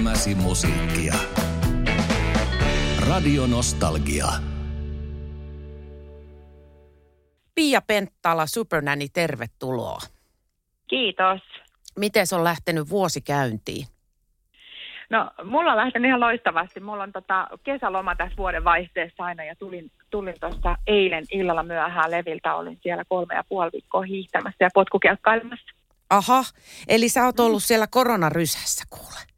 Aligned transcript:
Elämäsi 0.00 0.34
musiikkia. 0.34 1.14
Radio 3.08 3.46
Nostalgia. 3.46 4.26
Pia 7.54 7.80
Penttala, 7.86 8.46
Supernanny, 8.46 9.06
tervetuloa. 9.12 9.98
Kiitos. 10.88 11.40
Miten 11.98 12.26
on 12.32 12.44
lähtenyt 12.44 12.90
vuosi 12.90 13.20
käyntiin? 13.20 13.86
No, 15.10 15.30
mulla 15.44 15.70
on 15.70 15.76
lähtenyt 15.76 16.08
ihan 16.08 16.20
loistavasti. 16.20 16.80
Mulla 16.80 17.02
on 17.02 17.12
tota 17.12 17.48
kesäloma 17.64 18.16
tässä 18.16 18.36
vuoden 18.36 18.64
vaihteessa 18.64 19.24
aina 19.24 19.44
ja 19.44 19.56
tulin, 19.56 19.90
tulin 20.10 20.34
tuossa 20.40 20.76
eilen 20.86 21.24
illalla 21.30 21.62
myöhään 21.62 22.10
leviltä. 22.10 22.54
Olin 22.54 22.78
siellä 22.82 23.04
kolme 23.08 23.34
ja 23.34 23.44
puoli 23.48 23.70
viikkoa 23.72 24.02
hiihtämässä 24.02 24.64
ja 24.64 24.70
potkukelkkailemassa. 24.74 25.74
Aha, 26.10 26.44
eli 26.88 27.08
sä 27.08 27.24
oot 27.24 27.40
ollut 27.40 27.64
siellä 27.64 27.86
koronarysässä 27.86 28.84
kuule. 28.90 29.29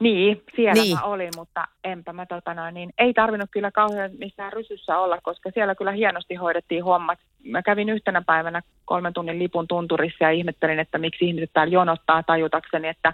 Niin, 0.00 0.42
siellä 0.56 0.82
Niin. 0.82 0.96
mä 0.96 1.02
olin, 1.02 1.30
mutta 1.36 1.68
enpä 1.84 2.12
mä 2.12 2.26
tota 2.26 2.54
noin, 2.54 2.74
niin 2.74 2.92
ei 2.98 3.14
tarvinnut 3.14 3.50
kyllä 3.50 3.70
kauhean 3.70 4.10
missään 4.18 4.52
rysyssä 4.52 4.98
olla, 4.98 5.18
koska 5.22 5.50
siellä 5.54 5.74
kyllä 5.74 5.92
hienosti 5.92 6.34
hoidettiin 6.34 6.84
hommat. 6.84 7.18
Mä 7.44 7.62
kävin 7.62 7.88
yhtenä 7.88 8.22
päivänä 8.26 8.62
kolmen 8.84 9.12
tunnin 9.12 9.38
lipun 9.38 9.68
tunturissa 9.68 10.24
ja 10.24 10.30
ihmettelin, 10.30 10.78
että 10.78 10.98
miksi 10.98 11.24
ihmiset 11.24 11.50
täällä 11.52 11.72
jonottaa 11.72 12.22
tajutakseni, 12.22 12.88
että 12.88 13.12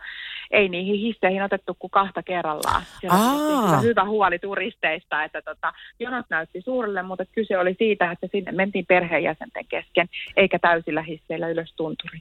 ei 0.51 0.69
niihin 0.69 1.01
hisseihin 1.01 1.43
otettu 1.43 1.77
kuin 1.79 1.91
kahta 1.91 2.23
kerrallaan. 2.23 2.83
Siellä 3.01 3.81
hyvä 3.83 4.05
huoli 4.05 4.39
turisteista, 4.39 5.25
että 5.25 5.43
tota, 5.43 5.73
jonot 6.01 6.27
näytti 6.31 6.61
suurelle, 6.61 7.03
mutta 7.03 7.25
kyse 7.25 7.59
oli 7.59 7.75
siitä, 7.79 8.11
että 8.11 8.27
sinne 8.33 8.53
mentiin 8.53 8.87
perheenjäsenten 8.87 9.65
kesken, 9.69 10.09
eikä 10.37 10.59
täysillä 10.59 11.03
hisseillä 11.03 11.49
ylös 11.49 11.73
tunturi. 11.77 12.19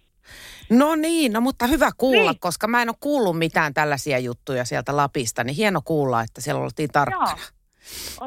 No 0.69 0.95
niin, 0.95 1.33
no 1.33 1.41
mutta 1.41 1.67
hyvä 1.67 1.89
kuulla, 1.97 2.31
Niin. 2.31 2.39
koska 2.39 2.67
mä 2.67 2.81
en 2.81 2.89
ole 2.89 2.95
kuullut 2.99 3.37
mitään 3.37 3.73
tällaisia 3.73 4.19
juttuja 4.19 4.65
sieltä 4.65 4.95
Lapista, 4.97 5.43
niin 5.43 5.55
hieno 5.55 5.81
kuulla, 5.85 6.21
että 6.21 6.41
siellä 6.41 6.61
oltiin 6.61 6.89
tarkkana. 6.93 7.37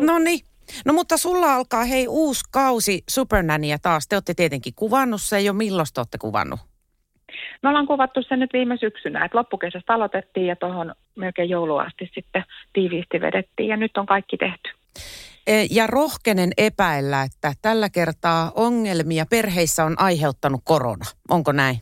No 0.01 0.19
niin, 0.19 0.41
no 0.85 0.93
mutta 0.93 1.17
sulla 1.17 1.55
alkaa 1.55 1.85
hei 1.85 2.09
uusi 2.09 2.45
kausi 2.51 3.05
Supernania 3.11 3.79
taas. 3.79 4.09
Te 4.09 4.17
olette 4.17 4.35
tietenkin 4.35 4.73
kuvannut 4.77 5.23
se 5.23 5.41
jo, 5.41 5.53
milloin 5.53 5.87
te 5.95 6.01
olette 6.01 6.19
kuvannut? 6.19 6.61
Me 7.63 7.69
ollaan 7.69 7.87
kuvattu 7.87 8.23
sen 8.29 8.39
nyt 8.41 8.51
viime 8.53 8.77
syksynä, 8.81 9.25
että 9.25 9.39
loppukesästä 9.39 9.95
aloitettiin 9.95 10.47
ja 10.47 10.57
tuohon 10.57 10.95
melkein 11.17 11.49
jouluun 11.51 11.81
asti 11.87 12.11
sitten 12.15 12.45
tiiviisti 12.73 13.21
vedettiin 13.21 13.69
ja 13.69 13.77
nyt 13.77 13.97
on 13.97 14.07
kaikki 14.07 14.37
tehty. 14.37 14.71
E, 15.47 15.67
Ja 15.71 15.87
rohkenen 15.87 16.51
epäillä, 16.57 17.23
että 17.23 17.53
tällä 17.63 17.89
kertaa 17.91 18.53
ongelmia 18.55 19.27
perheissä 19.31 19.85
on 19.85 19.95
aiheuttanut 20.01 20.61
korona. 20.65 21.05
Onko 21.31 21.53
näin? 21.53 21.81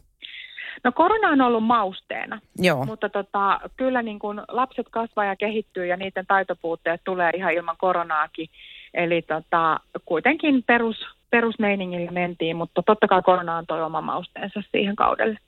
No 0.85 0.93
korona 0.93 1.29
on 1.29 1.41
ollut 1.41 1.65
mausteena, 1.65 2.41
Joo. 2.59 2.85
mutta 2.85 3.09
tota, 3.09 3.61
kyllä 3.77 4.03
niin 4.03 4.19
kun 4.19 4.43
lapset 4.49 4.87
kasvaa 4.91 5.25
ja 5.25 5.37
kehittyy 5.37 5.87
ja 5.87 5.97
niiden 5.97 6.27
taitopuutteet 6.27 7.01
tulee 7.05 7.31
ihan 7.37 7.53
ilman 7.53 7.77
koronaakin. 7.79 8.49
Eli 8.95 9.23
tota, 9.23 9.81
kuitenkin 10.05 10.63
perus, 10.63 10.97
perusmeiningillä 11.31 12.11
mentiin, 12.11 12.57
mutta 12.57 12.83
totta 12.83 13.09
kai 13.09 13.23
korona 13.23 13.57
on 13.57 13.67
toi 13.67 13.83
oma 13.83 14.01
mausteensa 14.01 14.63
siihen 14.73 14.97
kaudelle. 14.97 15.39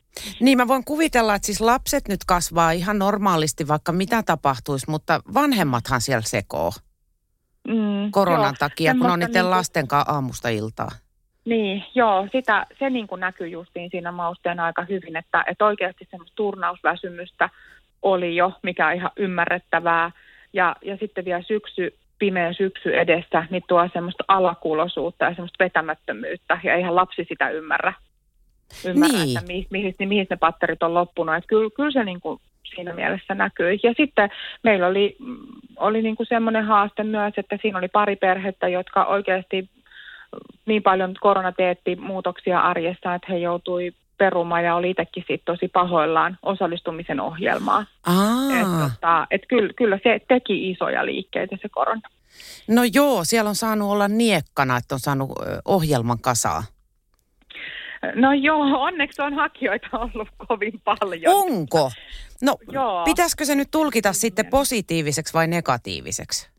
Niin 0.41 0.59
mä 0.59 0.69
voin 0.69 0.84
kuvitella, 0.84 1.34
että 1.34 1.47
siis 1.47 1.61
lapset 1.61 2.09
nyt 2.09 2.20
kasvaa 2.27 2.70
ihan 2.70 2.98
normaalisti, 2.98 3.69
vaikka 3.69 3.92
mitä 3.92 4.22
tapahtuisi, 4.22 4.91
mutta 4.91 5.20
vanhemmathan 5.34 6.00
siellä 6.00 6.22
sekoo 6.27 6.70
Mm, 7.69 8.11
koronan 8.11 8.44
joo, 8.44 8.55
takia, 8.59 8.94
kun 8.94 9.11
on 9.11 9.19
niiden 9.19 9.33
niinku- 9.34 9.50
lasten 9.50 9.89
kanssa 9.89 10.12
aamusta 10.12 10.48
iltaa. 10.48 10.91
Niin, 11.44 11.84
joo, 11.94 12.28
sitä, 12.33 12.66
se 12.78 12.91
niin 12.91 13.06
kuin 13.06 13.20
näkyy 13.20 13.48
justiin 13.48 13.91
siinä 13.91 14.12
mausteen 14.12 14.60
aika 14.60 14.83
hyvin, 14.83 15.16
että, 15.16 15.44
että 15.47 15.64
oikeasti 15.64 16.08
semmoista 16.10 16.36
turnausväsymystä 16.36 17.50
oli 18.02 18.36
jo, 18.36 18.52
mikä 18.62 18.86
on 18.86 18.94
ihan 18.94 19.10
ymmärrettävää. 19.16 20.10
Ja, 20.52 20.77
ja 20.82 20.97
sitten 20.97 21.24
vielä 21.24 21.42
syksy, 21.42 21.94
pimeä 22.19 22.52
syksy 22.52 22.97
edessä, 22.97 23.47
niin 23.50 23.62
tuo 23.69 23.88
semmoista 23.92 24.24
alakulosuutta 24.28 25.25
ja 25.25 25.31
semmoista 25.31 25.65
vetämättömyyttä, 25.65 26.60
ja 26.65 26.75
eihän 26.75 26.97
lapsi 26.97 27.26
sitä 27.28 27.50
ymmärrä. 27.50 27.92
Ymmärrä, 28.86 29.19
Niin. 29.19 29.36
että 29.36 29.47
mihin, 29.47 29.66
mihin, 29.70 29.94
mihin 29.98 30.26
ne 30.31 30.36
patterit 30.36 30.82
on 30.82 30.94
loppunut. 30.94 31.34
Että 31.34 31.48
kyllä, 31.48 31.70
kyllä 31.76 31.91
se 31.91 32.04
niin 32.04 32.20
kuin 32.20 32.41
siinä 32.75 32.92
mielessä 32.92 33.34
näkyy. 33.34 33.78
Ja 33.82 33.94
sitten 33.97 34.31
meillä 34.62 34.86
oli, 34.86 35.16
oli 35.76 36.03
niin 36.03 36.16
kuin 36.16 36.26
semmoinen 36.26 36.65
haaste 36.65 37.04
myös, 37.04 37.34
että 37.36 37.59
siinä 37.62 37.78
oli 37.78 37.88
pari 37.88 38.16
perhettä, 38.16 38.69
jotka 38.69 39.04
oikeasti 39.04 39.69
niin 40.66 40.82
paljon 40.82 41.14
korona 41.20 41.52
teetti 41.52 41.96
muutoksia 41.96 42.60
arjessa, 42.60 43.14
että 43.14 43.26
he 43.32 43.38
joutui 43.38 43.92
perumaan 44.18 44.64
ja 44.64 44.74
oli 44.74 44.91
itsekin 44.91 45.24
siitä 45.26 45.42
tosi 45.44 45.68
pahoillaan 45.68 46.38
osallistumisen 46.42 47.20
ohjelmaa. 47.20 47.80
Et, 47.80 47.86
Aa, 48.66 48.91
tota, 48.91 49.26
et 49.30 49.42
kyllä, 49.48 49.72
kyllä 49.76 49.98
se 50.02 50.20
teki 50.28 50.70
isoja 50.70 51.06
liikkeitä 51.06 51.56
se 51.62 51.68
korona. 51.68 52.08
no 52.68 52.82
joo, 52.92 53.24
siellä 53.24 53.48
on 53.48 53.54
saanut 53.54 53.91
olla 53.91 54.08
niekkana, 54.08 54.76
että 54.76 54.94
on 54.94 55.00
saanut 55.00 55.30
ohjelman 55.64 56.20
kasaa. 56.20 56.62
No 58.14 58.32
joo, 58.32 58.82
onneksi 58.82 59.22
on 59.22 59.34
hakijoita 59.34 59.88
ollut 59.98 60.28
kovin 60.48 60.80
paljon. 60.84 61.34
Onko? 61.34 61.91
No, 62.42 62.56
Joo. 62.72 63.04
pitäisikö 63.04 63.44
se 63.44 63.54
nyt 63.54 63.68
tulkita 63.70 64.12
sitten 64.12 64.47
positiiviseksi 64.47 65.34
vai 65.34 65.47
negatiiviseksi? 65.47 66.50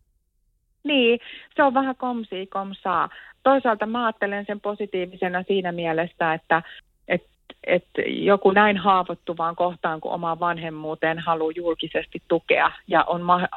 Niin, 0.84 1.20
se 1.56 1.64
on 1.64 1.74
vähän 1.74 1.96
komsi 1.96 2.48
komsaa. 2.48 3.10
Toisaalta 3.44 3.86
mä 3.86 4.06
ajattelen 4.06 4.46
sen 4.46 4.62
positiivisena 4.62 5.44
siinä 5.44 5.72
mielessä, 5.72 6.34
että 6.34 6.64
et, 7.08 7.24
et 7.64 7.88
joku 8.06 8.52
näin 8.52 8.78
haavoittuvaan 8.78 9.56
kohtaan 9.56 10.02
kuin 10.02 10.14
omaan 10.14 10.40
vanhemmuuteen 10.40 11.20
haluaa 11.20 11.52
julkisesti 11.56 12.22
tukea 12.28 12.72
ja 12.88 13.04
on 13.04 13.22
ma- 13.22 13.48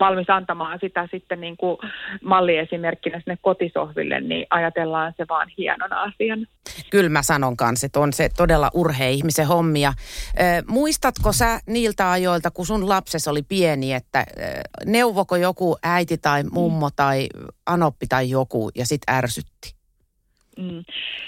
valmis 0.00 0.30
antamaan 0.30 0.78
sitä 0.80 1.08
sitten 1.10 1.40
niin 1.40 1.56
kuin 1.56 1.78
malliesimerkkinä 2.22 3.20
sinne 3.20 3.38
kotisohville, 3.42 4.20
niin 4.20 4.46
ajatellaan 4.50 5.14
se 5.16 5.24
vaan 5.28 5.48
hienon 5.58 5.92
asian. 5.92 6.46
Kyllä 6.90 7.08
mä 7.08 7.22
sanon 7.22 7.56
kanssa, 7.56 7.86
että 7.86 8.00
on 8.00 8.12
se 8.12 8.28
todella 8.36 8.70
urhei-ihmisen 8.74 9.46
hommia. 9.46 9.92
Ö, 10.40 10.42
muistatko 10.66 11.32
sä 11.32 11.60
niiltä 11.66 12.10
ajoilta, 12.10 12.50
kun 12.50 12.66
sun 12.66 12.88
lapses 12.88 13.28
oli 13.28 13.42
pieni, 13.42 13.92
että 13.92 14.20
ö, 14.20 14.42
neuvoko 14.86 15.36
joku 15.36 15.76
äiti 15.82 16.18
tai 16.18 16.44
mummo 16.44 16.90
tai 16.96 17.28
anoppi 17.66 18.06
tai 18.06 18.30
joku 18.30 18.70
ja 18.74 18.86
sit 18.86 19.02
ärsytti? 19.10 19.81
Mm. 20.58 20.84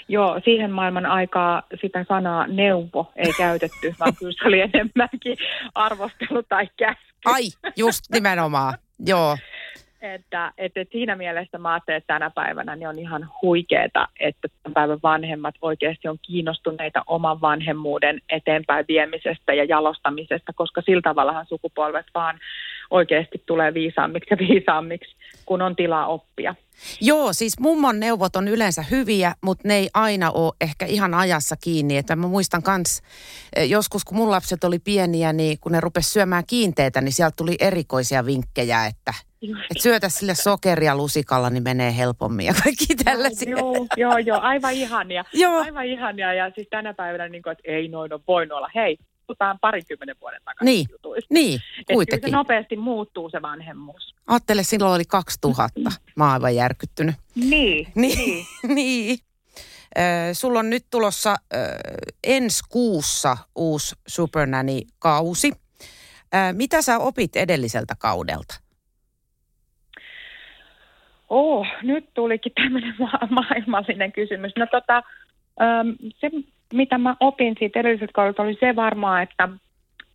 Joo, 0.07 0.41
siihen 0.43 0.71
maailman 0.71 1.05
aikaa 1.05 1.63
sitä 1.81 2.05
sanaa 2.07 2.47
neuvo 2.47 3.11
ei 3.15 3.33
käytetty, 3.37 3.95
vaan 3.99 4.15
kyllä 4.19 4.33
se 4.33 4.47
oli 4.47 4.61
enemmänkin 4.61 5.37
arvostelu 5.75 6.43
tai 6.43 6.67
käsky. 6.77 7.03
Ai, 7.25 7.43
just 7.75 8.03
nimenomaan. 8.11 8.77
Joo. 9.05 9.37
Että, 10.01 10.51
että, 10.57 10.85
siinä 10.91 11.15
mielessä 11.15 11.57
mä 11.57 11.73
ajattelen, 11.73 11.97
että 11.97 12.13
tänä 12.13 12.29
päivänä 12.29 12.75
niin 12.75 12.87
on 12.87 12.99
ihan 12.99 13.29
huikeeta, 13.41 14.07
että 14.19 14.47
tämän 14.63 14.73
päivän 14.73 14.99
vanhemmat 15.03 15.55
oikeasti 15.61 16.07
on 16.07 16.17
kiinnostuneita 16.21 17.03
oman 17.07 17.41
vanhemmuuden 17.41 18.21
eteenpäin 18.29 18.85
viemisestä 18.87 19.53
ja 19.53 19.63
jalostamisesta, 19.63 20.53
koska 20.55 20.81
sillä 20.81 21.01
tavallahan 21.01 21.45
sukupolvet 21.45 22.05
vaan 22.15 22.39
oikeasti 22.89 23.43
tulee 23.45 23.73
viisaammiksi 23.73 24.33
ja 24.33 24.37
viisaammiksi, 24.47 25.15
kun 25.45 25.61
on 25.61 25.75
tilaa 25.75 26.07
oppia. 26.07 26.55
Joo, 27.01 27.33
siis 27.33 27.59
mummon 27.59 27.99
neuvot 27.99 28.35
on 28.35 28.47
yleensä 28.47 28.81
hyviä, 28.91 29.35
mutta 29.41 29.67
ne 29.67 29.75
ei 29.75 29.89
aina 29.93 30.31
ole 30.31 30.53
ehkä 30.61 30.85
ihan 30.85 31.13
ajassa 31.13 31.55
kiinni. 31.63 31.97
Että 31.97 32.15
mä 32.15 32.27
muistan 32.27 32.63
kans 32.63 33.01
eh, 33.55 33.69
joskus, 33.69 34.05
kun 34.05 34.17
mun 34.17 34.31
lapset 34.31 34.63
oli 34.63 34.79
pieniä, 34.79 35.33
niin 35.33 35.59
kun 35.59 35.71
ne 35.71 35.79
rupes 35.79 36.13
syömään 36.13 36.43
kiinteitä, 36.47 37.01
niin 37.01 37.13
sieltä 37.13 37.35
tuli 37.37 37.55
erikoisia 37.59 38.25
vinkkejä, 38.25 38.85
että 38.85 39.13
et 39.71 39.81
syötä 39.81 40.09
sille 40.09 40.35
sokeria 40.35 40.95
lusikalla, 40.95 41.49
niin 41.49 41.63
menee 41.63 41.97
helpommin 41.97 42.45
ja 42.45 42.53
kaikki 42.63 42.95
tällaisia. 42.95 43.49
Joo, 43.49 43.87
joo, 43.97 44.17
joo, 44.17 44.39
aivan 44.41 44.73
ihania. 44.73 45.25
Joo. 45.33 45.61
Aivan 45.61 45.85
ihania 45.85 46.33
ja 46.33 46.51
siis 46.55 46.67
tänä 46.69 46.93
päivänä, 46.93 47.29
niin 47.29 47.43
kuin, 47.43 47.51
että 47.51 47.71
ei 47.71 47.87
noin 47.87 48.13
ole 48.13 48.21
voinut 48.27 48.57
olla. 48.57 48.69
Hei, 48.75 48.97
puhutaan 49.27 49.59
parikymmenen 49.61 50.15
vuoden 50.21 50.41
takaisin 50.45 50.65
Niin. 50.65 50.87
jutuista. 50.91 51.33
Niin, 51.33 51.55
Et 51.55 51.61
kyllä 51.87 51.97
kuitenkin. 51.97 52.29
se 52.29 52.35
nopeasti 52.35 52.77
muuttuu 52.77 53.29
se 53.29 53.41
vanhemmuus. 53.41 54.15
Ajattele, 54.27 54.63
silloin 54.63 54.93
oli 54.95 55.05
2000. 55.05 55.91
Mä 56.15 56.23
oon 56.23 56.33
aivan 56.33 56.55
järkyttynyt. 56.55 57.15
Niin, 57.35 57.87
Niin. 57.95 58.45
niin. 58.75 59.17
Ö, 59.97 60.33
sulla 60.33 60.59
on 60.59 60.69
nyt 60.69 60.85
tulossa 60.91 61.35
ö, 61.53 61.57
ensi 62.23 62.63
kuussa 62.69 63.37
uusi 63.55 63.95
Supernanny-kausi. 64.07 65.51
Ö, 66.35 66.53
mitä 66.53 66.81
sä 66.81 66.99
opit 66.99 67.35
edelliseltä 67.35 67.93
kaudelta? 67.99 68.55
Oh, 71.29 71.67
nyt 71.83 72.13
tulikin 72.13 72.51
tämmöinen 72.55 72.95
ma- 72.99 73.27
maailmallinen 73.29 74.11
kysymys. 74.11 74.51
No 74.57 74.67
tota, 74.71 74.95
äm, 75.61 75.95
se 76.19 76.29
mitä 76.75 76.97
mä 76.97 77.15
opin 77.19 77.55
siitä 77.59 77.79
edelliseltä 77.79 78.13
kaudelta 78.13 78.43
oli 78.43 78.57
se 78.59 78.75
varmaan, 78.75 79.23
että, 79.23 79.49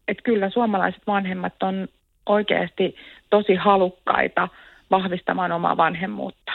että 0.08 0.22
kyllä 0.22 0.50
suomalaiset 0.50 1.02
vanhemmat 1.06 1.62
on 1.62 1.88
oikeasti 2.26 2.96
tosi 3.30 3.54
halukkaita 3.54 4.48
vahvistamaan 4.90 5.52
omaa 5.52 5.76
vanhemmuutta. 5.76 6.52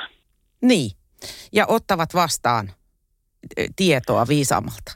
Niin. 0.62 0.92
Ja 1.54 1.66
ottavat 1.68 2.14
vastaan 2.14 2.70
ö, 3.60 3.64
tietoa 3.76 4.26
viisaammalta. 4.28 4.92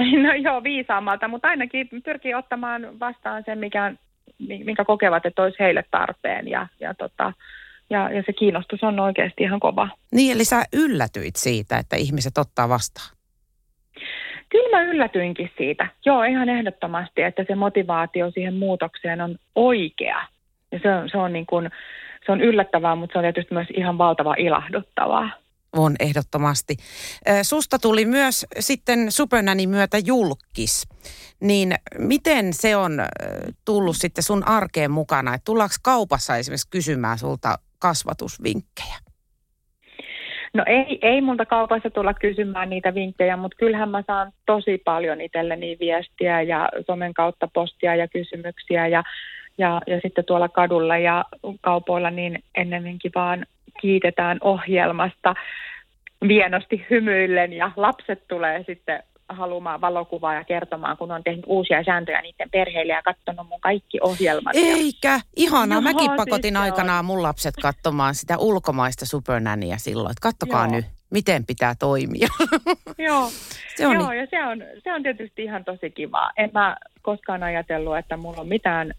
No 0.22 0.34
joo, 0.34 0.62
viisaammalta, 0.62 1.28
mutta 1.28 1.48
ainakin 1.48 1.88
pyrkii 2.04 2.34
ottamaan 2.34 3.00
vastaan 3.00 3.42
sen, 3.46 3.58
mikä 3.58 3.94
minkä 4.38 4.84
kokevat, 4.84 5.26
että 5.26 5.42
olisi 5.42 5.58
heille 5.58 5.84
tarpeen. 5.90 6.48
Ja, 6.48 6.66
ja, 6.80 6.94
tota, 6.94 7.32
ja, 7.90 8.10
ja 8.10 8.22
se 8.26 8.32
kiinnostus 8.32 8.82
on 8.82 9.00
oikeasti 9.00 9.42
ihan 9.42 9.60
kova. 9.60 9.88
Niin, 10.12 10.32
eli 10.34 10.44
sä 10.44 10.62
yllätyit 10.72 11.36
siitä, 11.36 11.78
että 11.78 11.96
ihmiset 11.96 12.38
ottaa 12.38 12.68
vastaan? 12.68 13.19
Kyllä 14.50 14.76
mä 14.76 14.82
yllätyinkin 14.82 15.50
siitä. 15.56 15.88
Joo, 16.06 16.22
ihan 16.22 16.48
ehdottomasti, 16.48 17.22
että 17.22 17.44
se 17.48 17.54
motivaatio 17.54 18.30
siihen 18.30 18.54
muutokseen 18.54 19.20
on 19.20 19.36
oikea. 19.54 20.26
Ja 20.72 20.78
se 20.82 20.94
on, 20.94 21.10
se 21.10 21.18
on, 21.18 21.32
niin 21.32 21.46
kuin, 21.46 21.70
se 22.26 22.32
on 22.32 22.40
yllättävää, 22.40 22.94
mutta 22.94 23.12
se 23.12 23.18
on 23.18 23.24
tietysti 23.24 23.54
myös 23.54 23.68
ihan 23.76 23.98
valtava 23.98 24.34
ilahduttavaa. 24.38 25.30
On 25.76 25.96
ehdottomasti. 26.00 26.76
Susta 27.42 27.78
tuli 27.78 28.04
myös 28.04 28.46
sitten 28.58 29.12
Supernänin 29.12 29.68
myötä 29.70 29.98
julkis. 30.04 30.88
Niin 31.40 31.74
miten 31.98 32.52
se 32.52 32.76
on 32.76 32.92
tullut 33.64 33.96
sitten 33.96 34.24
sun 34.24 34.48
arkeen 34.48 34.90
mukana? 34.90 35.38
Tullaanko 35.44 35.74
kaupassa 35.82 36.36
esimerkiksi 36.36 36.70
kysymään 36.70 37.18
sulta 37.18 37.58
kasvatusvinkkejä? 37.78 39.09
No 40.54 40.64
ei, 40.66 40.98
ei 41.02 41.20
multa 41.20 41.46
kaupassa 41.46 41.90
tulla 41.90 42.14
kysymään 42.14 42.70
niitä 42.70 42.94
vinkkejä, 42.94 43.36
mutta 43.36 43.56
kyllähän 43.56 43.88
mä 43.88 44.02
saan 44.06 44.32
tosi 44.46 44.82
paljon 44.84 45.20
itselleni 45.20 45.76
viestiä 45.80 46.42
ja 46.42 46.68
somen 46.86 47.14
kautta 47.14 47.48
postia 47.52 47.94
ja 47.94 48.08
kysymyksiä 48.08 48.86
ja, 48.86 49.02
ja, 49.58 49.80
ja 49.86 50.00
sitten 50.02 50.24
tuolla 50.24 50.48
kadulla 50.48 50.98
ja 50.98 51.24
kaupoilla 51.60 52.10
niin 52.10 52.44
ennemminkin 52.54 53.12
vaan 53.14 53.46
kiitetään 53.80 54.38
ohjelmasta 54.40 55.34
vienosti 56.28 56.86
hymyillen 56.90 57.52
ja 57.52 57.70
lapset 57.76 58.22
tulee 58.28 58.64
sitten 58.66 59.02
haluamaan 59.30 59.80
valokuvaa 59.80 60.34
ja 60.34 60.44
kertomaan, 60.44 60.96
kun 60.96 61.12
on 61.12 61.24
tehnyt 61.24 61.44
uusia 61.46 61.84
sääntöjä 61.84 62.22
niiden 62.22 62.50
perheille 62.50 62.92
ja 62.92 63.02
katsonut 63.02 63.48
mun 63.48 63.60
kaikki 63.60 63.98
ohjelmat. 64.02 64.52
Eikä, 64.56 65.20
ihanaa. 65.36 65.76
Joo, 65.76 65.82
Mäkin 65.82 66.10
pakotin 66.16 66.54
siis 66.54 66.62
aikanaan 66.62 67.04
mun 67.04 67.22
lapset 67.22 67.54
katsomaan 67.62 68.14
sitä 68.14 68.38
ulkomaista 68.38 69.06
supernäniä 69.06 69.78
silloin, 69.78 70.10
että 70.10 70.22
kattokaa 70.22 70.66
Joo. 70.66 70.76
nyt, 70.76 70.84
miten 71.10 71.46
pitää 71.46 71.74
toimia. 71.78 72.28
Joo, 73.08 73.30
se 73.76 73.86
on 73.86 73.94
Joo 73.94 74.10
niin. 74.10 74.20
ja 74.20 74.26
se 74.30 74.44
on, 74.44 74.62
se 74.84 74.92
on 74.92 75.02
tietysti 75.02 75.44
ihan 75.44 75.64
tosi 75.64 75.90
kivaa. 75.90 76.30
En 76.36 76.50
mä 76.54 76.76
koskaan 77.02 77.42
ajatellut, 77.42 77.96
että 77.96 78.16
mulla 78.16 78.40
on 78.40 78.48
mitään 78.48 78.94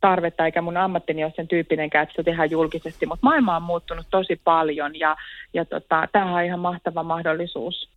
tarvetta, 0.00 0.44
eikä 0.44 0.62
mun 0.62 0.76
ammattini 0.76 1.24
ole 1.24 1.32
sen 1.36 1.48
tyyppinenkään, 1.48 2.02
että 2.02 2.12
sitä 2.12 2.22
tehdään 2.22 2.50
julkisesti, 2.50 3.06
mutta 3.06 3.26
maailma 3.26 3.56
on 3.56 3.62
muuttunut 3.62 4.06
tosi 4.10 4.40
paljon 4.44 4.98
ja, 4.98 5.16
ja 5.54 5.64
tota, 5.64 6.08
tämä 6.12 6.36
on 6.36 6.44
ihan 6.44 6.60
mahtava 6.60 7.02
mahdollisuus 7.02 7.93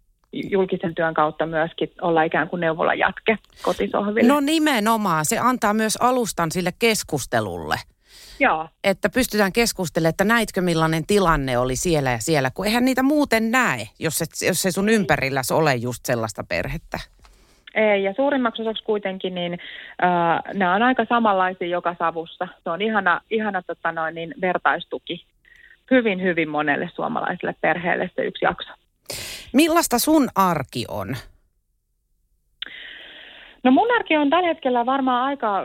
julkisen 0.49 0.95
työn 0.95 1.13
kautta 1.13 1.45
myöskin 1.45 1.91
olla 2.01 2.23
ikään 2.23 2.49
kuin 2.49 2.59
neuvola 2.59 2.93
jatke 2.93 3.37
kotisohville. 3.61 4.27
No 4.27 4.39
nimenomaan, 4.39 5.25
se 5.25 5.37
antaa 5.37 5.73
myös 5.73 5.97
alustan 5.97 6.51
sille 6.51 6.71
keskustelulle. 6.79 7.75
Joo. 8.39 8.67
Että 8.83 9.09
pystytään 9.09 9.53
keskustelemaan, 9.53 10.09
että 10.09 10.23
näitkö 10.23 10.61
millainen 10.61 11.05
tilanne 11.07 11.57
oli 11.57 11.75
siellä 11.75 12.11
ja 12.11 12.17
siellä, 12.19 12.51
kun 12.53 12.65
eihän 12.65 12.85
niitä 12.85 13.03
muuten 13.03 13.51
näe, 13.51 13.87
jos, 13.99 14.21
et, 14.21 14.29
jos 14.47 14.61
se 14.61 14.71
sun 14.71 14.89
ympärilläs 14.89 15.51
ole 15.51 15.75
just 15.75 16.05
sellaista 16.05 16.43
perhettä. 16.49 16.99
Ei, 17.75 18.03
ja 18.03 18.13
suurimmaksi 18.13 18.61
osaksi 18.61 18.83
kuitenkin, 18.83 19.35
niin 19.35 19.53
äh, 20.03 20.53
nämä 20.53 20.75
on 20.75 20.83
aika 20.83 21.05
samanlaisia 21.09 21.67
joka 21.67 21.95
savussa. 21.99 22.47
Se 22.63 22.69
on 22.69 22.81
ihana, 22.81 23.21
ihana 23.29 23.61
tota 23.61 23.91
noin, 23.91 24.15
niin 24.15 24.33
vertaistuki 24.41 25.25
hyvin, 25.91 26.21
hyvin 26.21 26.49
monelle 26.49 26.89
suomalaiselle 26.95 27.55
perheelle 27.61 28.11
se 28.15 28.21
yksi 28.21 28.45
jakso. 28.45 28.69
Millaista 29.53 29.99
sun 29.99 30.29
arki 30.35 30.85
on? 30.87 31.15
No 33.63 33.71
mun 33.71 33.91
arki 33.95 34.17
on 34.17 34.29
tällä 34.29 34.47
hetkellä 34.47 34.85
varmaan 34.85 35.23
aika 35.23 35.63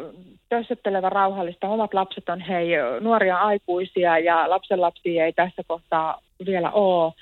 tössöttelevä 0.48 1.08
rauhallista. 1.10 1.68
Omat 1.68 1.94
lapset 1.94 2.28
on 2.28 2.40
hei 2.40 2.68
nuoria 3.00 3.36
aikuisia 3.36 4.18
ja 4.18 4.50
lapsenlapsia 4.50 5.24
ei 5.24 5.32
tässä 5.32 5.62
kohtaa 5.68 6.20
vielä 6.46 6.70
ole. 6.70 7.12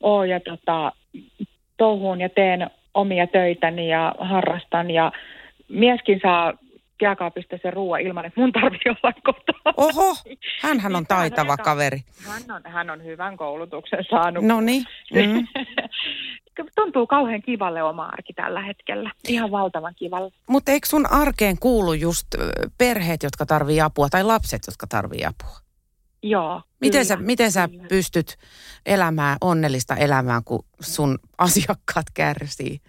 ole 0.00 0.26
ja 0.26 0.40
tota, 0.40 0.92
touhuun 1.76 2.20
ja 2.20 2.28
teen 2.28 2.70
omia 2.94 3.26
töitäni 3.26 3.88
ja 3.88 4.14
harrastan 4.18 4.90
ja 4.90 5.12
mieskin 5.68 6.20
saa 6.22 6.52
jääkaapista 7.00 7.58
se 7.62 7.70
ruoa 7.70 7.98
ilman, 7.98 8.24
että 8.24 8.40
mun 8.40 8.52
tarvii 8.52 8.80
olla 8.86 9.12
kotona. 9.24 9.74
Oho, 9.76 10.16
hänhän 10.62 10.96
on 10.96 11.06
taitava 11.06 11.52
hän 11.52 11.64
kaveri. 11.64 12.00
Hän 12.26 12.56
on, 12.56 12.62
hän 12.64 12.90
on 12.90 13.04
hyvän 13.04 13.36
koulutuksen 13.36 14.04
saanut. 14.10 14.44
No 14.44 14.60
niin. 14.60 14.84
Mm. 15.14 15.46
Tuntuu 16.76 17.06
kauhean 17.06 17.42
kivalle 17.42 17.82
oma 17.82 18.04
arki 18.04 18.32
tällä 18.32 18.62
hetkellä. 18.62 19.10
Ihan 19.28 19.50
valtavan 19.50 19.94
kivalle. 19.94 20.30
Mutta 20.48 20.72
eikö 20.72 20.88
sun 20.88 21.12
arkeen 21.12 21.58
kuulu 21.58 21.92
just 21.92 22.26
perheet, 22.78 23.22
jotka 23.22 23.46
tarvii 23.46 23.80
apua, 23.80 24.08
tai 24.08 24.24
lapset, 24.24 24.62
jotka 24.66 24.86
tarvii 24.86 25.24
apua? 25.24 25.56
Joo. 26.22 26.62
Miten 26.80 26.92
kyllä, 26.92 27.04
sä, 27.04 27.16
miten 27.16 27.52
sä 27.52 27.68
pystyt 27.88 28.36
elämään 28.86 29.36
onnellista 29.40 29.96
elämää, 29.96 30.40
kun 30.44 30.64
sun 30.80 31.18
asiakkaat 31.38 32.06
kärsii? 32.14 32.80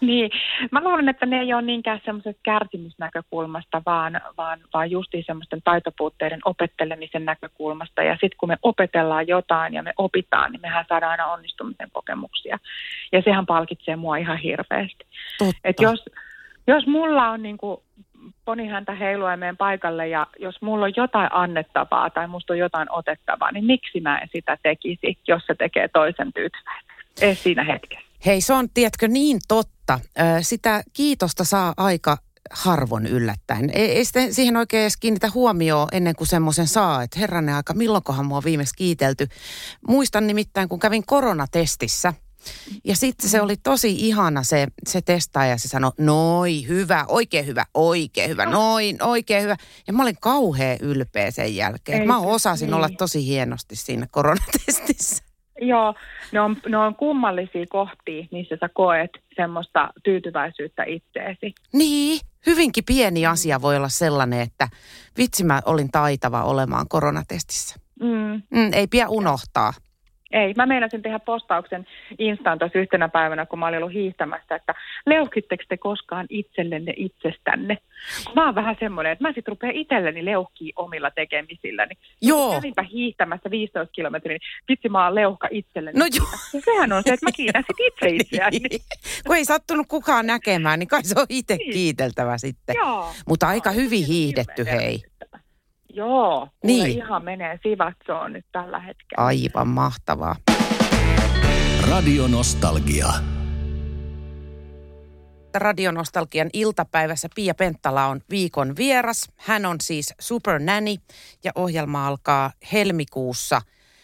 Niin, 0.08 0.30
mä 0.70 0.80
luulen, 0.84 1.08
että 1.08 1.26
ne 1.26 1.40
ei 1.40 1.54
ole 1.54 1.62
niinkään 1.62 2.00
semmoisesta 2.04 2.40
kärsimysnäkökulmasta, 2.42 3.82
vaan, 3.86 4.20
vaan, 4.36 4.60
vaan 4.74 4.90
justiin 4.90 5.24
semmoisten 5.26 5.62
taitopuutteiden 5.64 6.40
opettelemisen 6.44 7.24
näkökulmasta. 7.24 8.02
Ja 8.02 8.12
sitten 8.12 8.36
kun 8.38 8.48
me 8.48 8.56
opetellaan 8.62 9.28
jotain 9.28 9.74
ja 9.74 9.82
me 9.82 9.92
opitaan, 9.98 10.52
niin 10.52 10.60
mehän 10.60 10.84
saadaan 10.88 11.10
aina 11.10 11.26
onnistumisen 11.26 11.90
kokemuksia. 11.92 12.58
Ja 13.12 13.22
sehän 13.22 13.46
palkitsee 13.46 13.96
mua 13.96 14.16
ihan 14.16 14.38
hirveästi. 14.38 15.06
Et 15.64 15.76
jos, 15.80 16.04
jos 16.66 16.86
mulla 16.86 17.28
on 17.30 17.42
niin 17.42 17.58
kuin 17.58 17.80
ponihäntä 18.44 18.92
heiluimeen 18.92 19.56
paikalle 19.56 20.08
ja 20.08 20.26
jos 20.38 20.62
mulla 20.62 20.84
on 20.84 20.92
jotain 20.96 21.28
annettavaa 21.32 22.10
tai 22.10 22.28
musta 22.28 22.52
on 22.52 22.58
jotain 22.58 22.92
otettavaa, 22.92 23.52
niin 23.52 23.64
miksi 23.64 24.00
mä 24.00 24.18
en 24.18 24.28
sitä 24.32 24.58
tekisi, 24.62 25.18
jos 25.28 25.42
se 25.46 25.54
tekee 25.54 25.88
toisen 25.88 26.32
tyytyväiseksi? 26.32 27.24
Ei 27.24 27.34
siinä 27.34 27.64
hetkessä. 27.64 28.07
Hei, 28.26 28.40
se 28.40 28.52
on, 28.52 28.70
tiedätkö, 28.74 29.08
niin 29.08 29.40
totta. 29.48 30.00
Sitä 30.42 30.82
kiitosta 30.92 31.44
saa 31.44 31.74
aika 31.76 32.18
harvoin 32.50 33.06
yllättäen. 33.06 33.70
Ei, 33.70 33.90
ei 33.90 34.04
sitten 34.04 34.34
siihen 34.34 34.56
oikein 34.56 34.80
edes 34.80 34.96
kiinnitä 34.96 35.30
huomioon 35.34 35.88
ennen 35.92 36.16
kuin 36.16 36.28
semmoisen 36.28 36.68
saa, 36.68 37.02
että 37.02 37.18
herranen 37.18 37.54
aika, 37.54 37.74
milloinkohan 37.74 38.26
mua 38.26 38.36
on 38.36 38.44
viimeksi 38.44 38.74
kiitelty. 38.76 39.28
Muistan 39.88 40.26
nimittäin, 40.26 40.68
kun 40.68 40.78
kävin 40.78 41.06
koronatestissä– 41.06 42.14
ja 42.84 42.96
sitten 42.96 43.30
se 43.30 43.40
oli 43.40 43.56
tosi 43.56 44.06
ihana 44.06 44.42
se, 44.42 44.66
se 44.88 45.00
testaaja, 45.00 45.58
se 45.58 45.68
sanoi, 45.68 45.92
noi, 45.98 46.66
hyvä, 46.68 47.04
oikein 47.08 47.46
hyvä, 47.46 47.66
oikein 47.74 48.30
hyvä, 48.30 48.46
noin, 48.46 49.02
oikein 49.02 49.42
hyvä. 49.42 49.56
Ja 49.86 49.92
mä 49.92 50.02
olin 50.02 50.16
kauhean 50.20 50.78
ylpeä 50.80 51.30
sen 51.30 51.56
jälkeen. 51.56 52.00
Ei, 52.00 52.06
mä 52.06 52.18
osasin 52.18 52.66
niin. 52.66 52.74
olla 52.74 52.88
tosi 52.98 53.26
hienosti 53.26 53.76
siinä 53.76 54.06
koronatestissä. 54.10 55.27
Joo, 55.60 55.94
ne 56.32 56.40
on, 56.40 56.56
ne 56.68 56.78
on 56.78 56.94
kummallisia 56.94 57.64
kohtia, 57.68 58.26
missä 58.30 58.56
sä 58.60 58.68
koet 58.74 59.10
semmoista 59.36 59.90
tyytyväisyyttä 60.04 60.84
itseesi. 60.84 61.54
Niin, 61.72 62.20
hyvinkin 62.46 62.84
pieni 62.84 63.26
asia 63.26 63.62
voi 63.62 63.76
olla 63.76 63.88
sellainen, 63.88 64.40
että 64.40 64.68
vitsi 65.18 65.44
mä 65.44 65.60
olin 65.66 65.90
taitava 65.90 66.44
olemaan 66.44 66.86
koronatestissä. 66.88 67.76
Mm. 68.00 68.42
Mm, 68.50 68.72
ei 68.72 68.86
pidä 68.86 69.08
unohtaa. 69.08 69.72
Ei, 70.32 70.54
mä 70.56 70.66
meinasin 70.66 71.02
tehdä 71.02 71.18
postauksen 71.18 71.86
Instaan 72.18 72.58
tuossa 72.58 72.78
yhtenä 72.78 73.08
päivänä, 73.08 73.46
kun 73.46 73.58
mä 73.58 73.66
olin 73.66 73.78
ollut 73.78 73.94
hiihtämässä, 73.94 74.54
että 74.54 74.74
leuhkitteko 75.06 75.64
te 75.68 75.76
koskaan 75.76 76.26
itsellenne 76.30 76.92
itsestänne? 76.96 77.78
Mä 78.34 78.44
oon 78.44 78.54
vähän 78.54 78.76
semmoinen, 78.80 79.12
että 79.12 79.24
mä 79.24 79.32
sit 79.32 79.48
rupean 79.48 79.74
itselleni 79.74 80.24
leuhkii 80.24 80.72
omilla 80.76 81.10
tekemisilläni. 81.10 81.94
Joo. 82.22 82.52
Kävinpä 82.52 82.82
hiihtämässä 82.82 83.50
15 83.50 83.92
kilometriä, 83.92 84.34
niin 84.34 84.64
vitsi 84.68 84.88
mä 84.88 85.04
oon 85.04 85.14
leuhka 85.14 85.48
itselleni. 85.50 85.98
No 85.98 86.06
joo. 86.16 86.26
Ja 86.54 86.60
sehän 86.64 86.92
on 86.92 87.02
se, 87.02 87.12
että 87.12 87.26
mä 87.26 87.32
kiitän 87.32 87.64
sit 87.66 87.86
itse 87.86 88.08
itseäni. 88.08 88.60
kun 89.26 89.36
ei 89.36 89.44
sattunut 89.44 89.86
kukaan 89.88 90.26
näkemään, 90.26 90.78
niin 90.78 90.88
kai 90.88 91.04
se 91.04 91.20
on 91.20 91.26
itse 91.28 91.56
niin. 91.56 91.72
kiiteltävä 91.72 92.38
sitten. 92.38 92.74
Joo. 92.78 93.12
Mutta 93.28 93.48
aika 93.48 93.70
hyvin 93.70 94.06
hiihdetty, 94.06 94.64
hei. 94.64 95.02
Joo, 95.88 96.48
niin. 96.64 96.86
ihan 96.86 97.24
menee 97.24 97.58
sivatsoon 97.62 98.32
nyt 98.32 98.46
tällä 98.52 98.78
hetkellä. 98.78 99.24
Aivan 99.26 99.68
mahtavaa. 99.68 100.36
Radionostalgia. 101.90 103.08
Radionostalgian 105.54 106.50
iltapäivässä 106.52 107.28
Pia 107.34 107.54
Penttala 107.54 108.06
on 108.06 108.20
viikon 108.30 108.76
vieras. 108.76 109.28
Hän 109.36 109.66
on 109.66 109.76
siis 109.82 110.14
Super 110.20 110.58
Nanny 110.58 110.94
ja 111.44 111.52
ohjelma 111.54 112.06
alkaa 112.06 112.50
helmikuussa. 112.72 113.60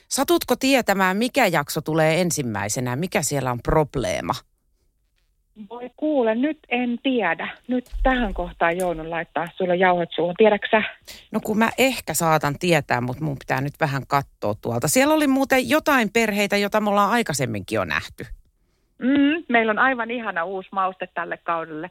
Satutko 0.09 0.57
tietämään, 0.57 1.17
mikä 1.17 1.47
jakso 1.47 1.81
tulee 1.81 2.21
ensimmäisenä? 2.21 2.97
Mikä 2.97 3.23
siellä 3.23 3.51
on 3.51 3.63
probleema? 3.63 4.35
Voi 5.71 5.91
kuule, 5.97 6.35
nyt 6.35 6.59
en 6.69 6.99
tiedä. 7.03 7.49
Nyt 7.69 7.91
tähän 8.03 8.35
kohtaan 8.35 8.77
joudun 8.77 9.11
laittaa 9.11 9.49
sulle 9.57 9.77
jauhet 9.77 10.09
suuhun. 10.15 10.35
Tiedätkö 10.39 10.83
No 11.33 11.41
kun 11.41 11.59
mä 11.59 11.71
ehkä 11.79 12.15
saatan 12.15 12.59
tietää, 12.59 13.01
mutta 13.01 13.25
mun 13.25 13.39
pitää 13.39 13.61
nyt 13.61 13.75
vähän 13.81 14.07
katsoa 14.07 14.55
tuolta. 14.55 14.89
Siellä 14.89 15.15
oli 15.15 15.27
muuten 15.27 15.69
jotain 15.69 16.11
perheitä, 16.13 16.57
jota 16.57 16.81
me 16.81 16.91
ollaan 16.91 17.11
aikaisemminkin 17.11 17.77
jo 17.77 17.85
nähty. 17.85 18.27
Mm, 18.99 19.45
meillä 19.49 19.71
on 19.71 19.79
aivan 19.79 20.11
ihana 20.11 20.45
uusi 20.45 20.69
mauste 20.73 21.09
tälle 21.15 21.37
kaudelle. 21.37 21.91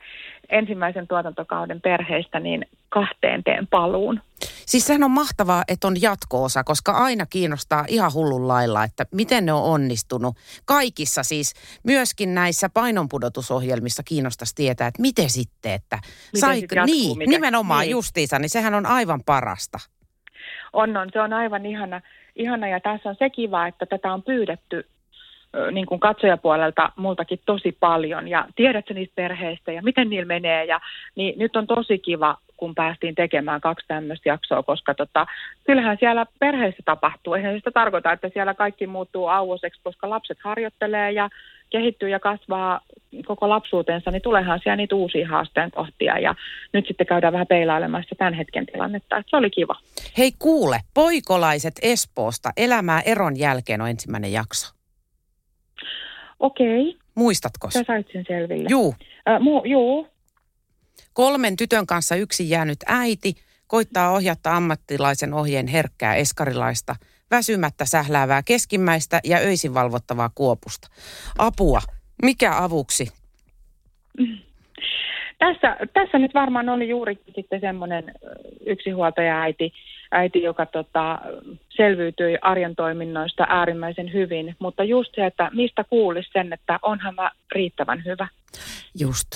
Ensimmäisen 0.49 1.07
tuotantokauden 1.07 1.81
perheistä 1.81 2.39
niin 2.39 2.65
kahteen 2.89 3.43
teen 3.43 3.67
paluun. 3.67 4.21
Siis 4.65 4.87
sehän 4.87 5.03
on 5.03 5.11
mahtavaa, 5.11 5.63
että 5.67 5.87
on 5.87 6.01
jatko-osa, 6.01 6.63
koska 6.63 6.91
aina 6.91 7.25
kiinnostaa 7.25 7.85
ihan 7.87 8.13
hullun 8.13 8.47
lailla, 8.47 8.83
että 8.83 9.05
miten 9.11 9.45
ne 9.45 9.53
on 9.53 9.63
onnistunut. 9.63 10.35
Kaikissa 10.65 11.23
siis, 11.23 11.53
myöskin 11.83 12.35
näissä 12.35 12.69
painonpudotusohjelmissa 12.69 14.03
kiinnostaisi 14.03 14.55
tietää, 14.55 14.87
että 14.87 15.01
miten 15.01 15.29
sitten, 15.29 15.71
että 15.71 15.99
Miten 16.33 16.41
saiko, 16.41 16.59
sit 16.59 16.71
jatkuu, 16.71 16.95
niin, 16.95 17.17
mitä- 17.17 17.29
nimenomaan 17.29 17.81
niin. 17.81 17.91
justiinsa, 17.91 18.39
niin 18.39 18.49
sehän 18.49 18.73
on 18.73 18.85
aivan 18.85 19.23
parasta. 19.25 19.79
On, 20.73 20.97
on. 20.97 21.09
Se 21.13 21.21
on 21.21 21.33
aivan 21.33 21.65
ihana, 21.65 22.01
ihana 22.35 22.67
ja 22.67 22.79
tässä 22.79 23.09
on 23.09 23.15
se 23.19 23.29
kiva, 23.29 23.67
että 23.67 23.85
tätä 23.85 24.13
on 24.13 24.23
pyydetty 24.23 24.87
niin 25.71 25.85
kuin 25.85 25.99
katsojapuolelta 25.99 26.91
multakin 26.95 27.39
tosi 27.45 27.77
paljon 27.79 28.27
ja 28.27 28.45
tiedätkö 28.55 28.93
niistä 28.93 29.15
perheistä 29.15 29.71
ja 29.71 29.81
miten 29.81 30.09
niillä 30.09 30.25
menee 30.25 30.65
ja 30.65 30.79
niin 31.15 31.39
nyt 31.39 31.55
on 31.55 31.67
tosi 31.67 31.99
kiva, 31.99 32.37
kun 32.57 32.75
päästiin 32.75 33.15
tekemään 33.15 33.61
kaksi 33.61 33.87
tämmöistä 33.87 34.29
jaksoa, 34.29 34.63
koska 34.63 34.93
tota, 34.93 35.25
kyllähän 35.63 35.97
siellä 35.99 36.25
perheissä 36.39 36.83
tapahtuu. 36.85 37.33
Eihän 37.33 37.55
sitä 37.55 37.71
tarkoita, 37.71 38.11
että 38.11 38.29
siellä 38.33 38.53
kaikki 38.53 38.87
muuttuu 38.87 39.27
auoseksi, 39.27 39.81
koska 39.83 40.09
lapset 40.09 40.37
harjoittelee 40.43 41.11
ja 41.11 41.29
kehittyy 41.69 42.09
ja 42.09 42.19
kasvaa 42.19 42.81
koko 43.25 43.49
lapsuutensa, 43.49 44.11
niin 44.11 44.21
tuleehan 44.21 44.59
siellä 44.63 44.75
niitä 44.75 44.95
uusia 44.95 45.27
haasteen 45.27 45.71
kohtia 45.71 46.19
ja 46.19 46.35
nyt 46.73 46.87
sitten 46.87 47.07
käydään 47.07 47.33
vähän 47.33 47.47
peilailemassa 47.47 48.15
tämän 48.17 48.33
hetken 48.33 48.65
tilannetta. 48.65 49.17
Et 49.17 49.25
se 49.29 49.37
oli 49.37 49.49
kiva. 49.49 49.75
Hei 50.17 50.31
kuule, 50.39 50.79
poikolaiset 50.93 51.73
Espoosta, 51.81 52.49
elämää 52.57 53.01
eron 53.01 53.39
jälkeen 53.39 53.81
on 53.81 53.89
ensimmäinen 53.89 54.31
jakso. 54.31 54.82
Okei, 56.43 56.97
Muistatko? 57.15 57.71
sä 57.71 57.83
sait 57.87 58.07
sen 58.13 58.25
selville. 58.27 58.67
Juu, 58.69 58.95
Äh, 59.29 59.39
mu- 59.41 59.67
juu, 59.69 60.07
kolmen 61.13 61.55
tytön 61.55 61.87
kanssa 61.87 62.15
yksin 62.15 62.49
jäänyt 62.49 62.79
äiti 62.85 63.33
koittaa 63.67 64.11
ohjata 64.11 64.55
ammattilaisen 64.55 65.33
ohjeen 65.33 65.67
herkkää 65.67 66.15
eskarilaista, 66.15 66.95
väsymättä 67.31 67.85
sähläävää 67.85 68.43
keskimmäistä 68.43 69.19
ja 69.23 69.37
öisin 69.37 69.73
valvottavaa 69.73 70.29
kuopusta. 70.35 70.87
Apua, 71.37 71.81
mikä 72.23 72.57
avuksi? 72.57 73.07
Tässä, 75.43 75.77
tässä 75.93 76.17
nyt 76.17 76.33
varmaan 76.33 76.69
oli 76.69 76.89
juuri 76.89 77.17
sitten 77.35 77.59
semmoinen 77.59 78.03
ö, 78.09 78.29
yksinhuoltaja 78.65 79.41
äiti, 80.11 80.43
joka 80.43 80.65
tota, 80.65 81.19
selviytyi 81.69 82.37
arjen 82.41 82.75
toiminnoista 82.75 83.45
äärimmäisen 83.49 84.13
hyvin, 84.13 84.55
mutta 84.59 84.83
just 84.83 85.15
se, 85.15 85.25
että 85.25 85.49
mistä 85.53 85.83
kuulisi 85.83 86.29
sen, 86.33 86.53
että 86.53 86.79
onhan 86.81 87.15
mä 87.15 87.31
riittävän 87.51 88.05
hyvä. 88.05 88.27
Just. 88.99 89.27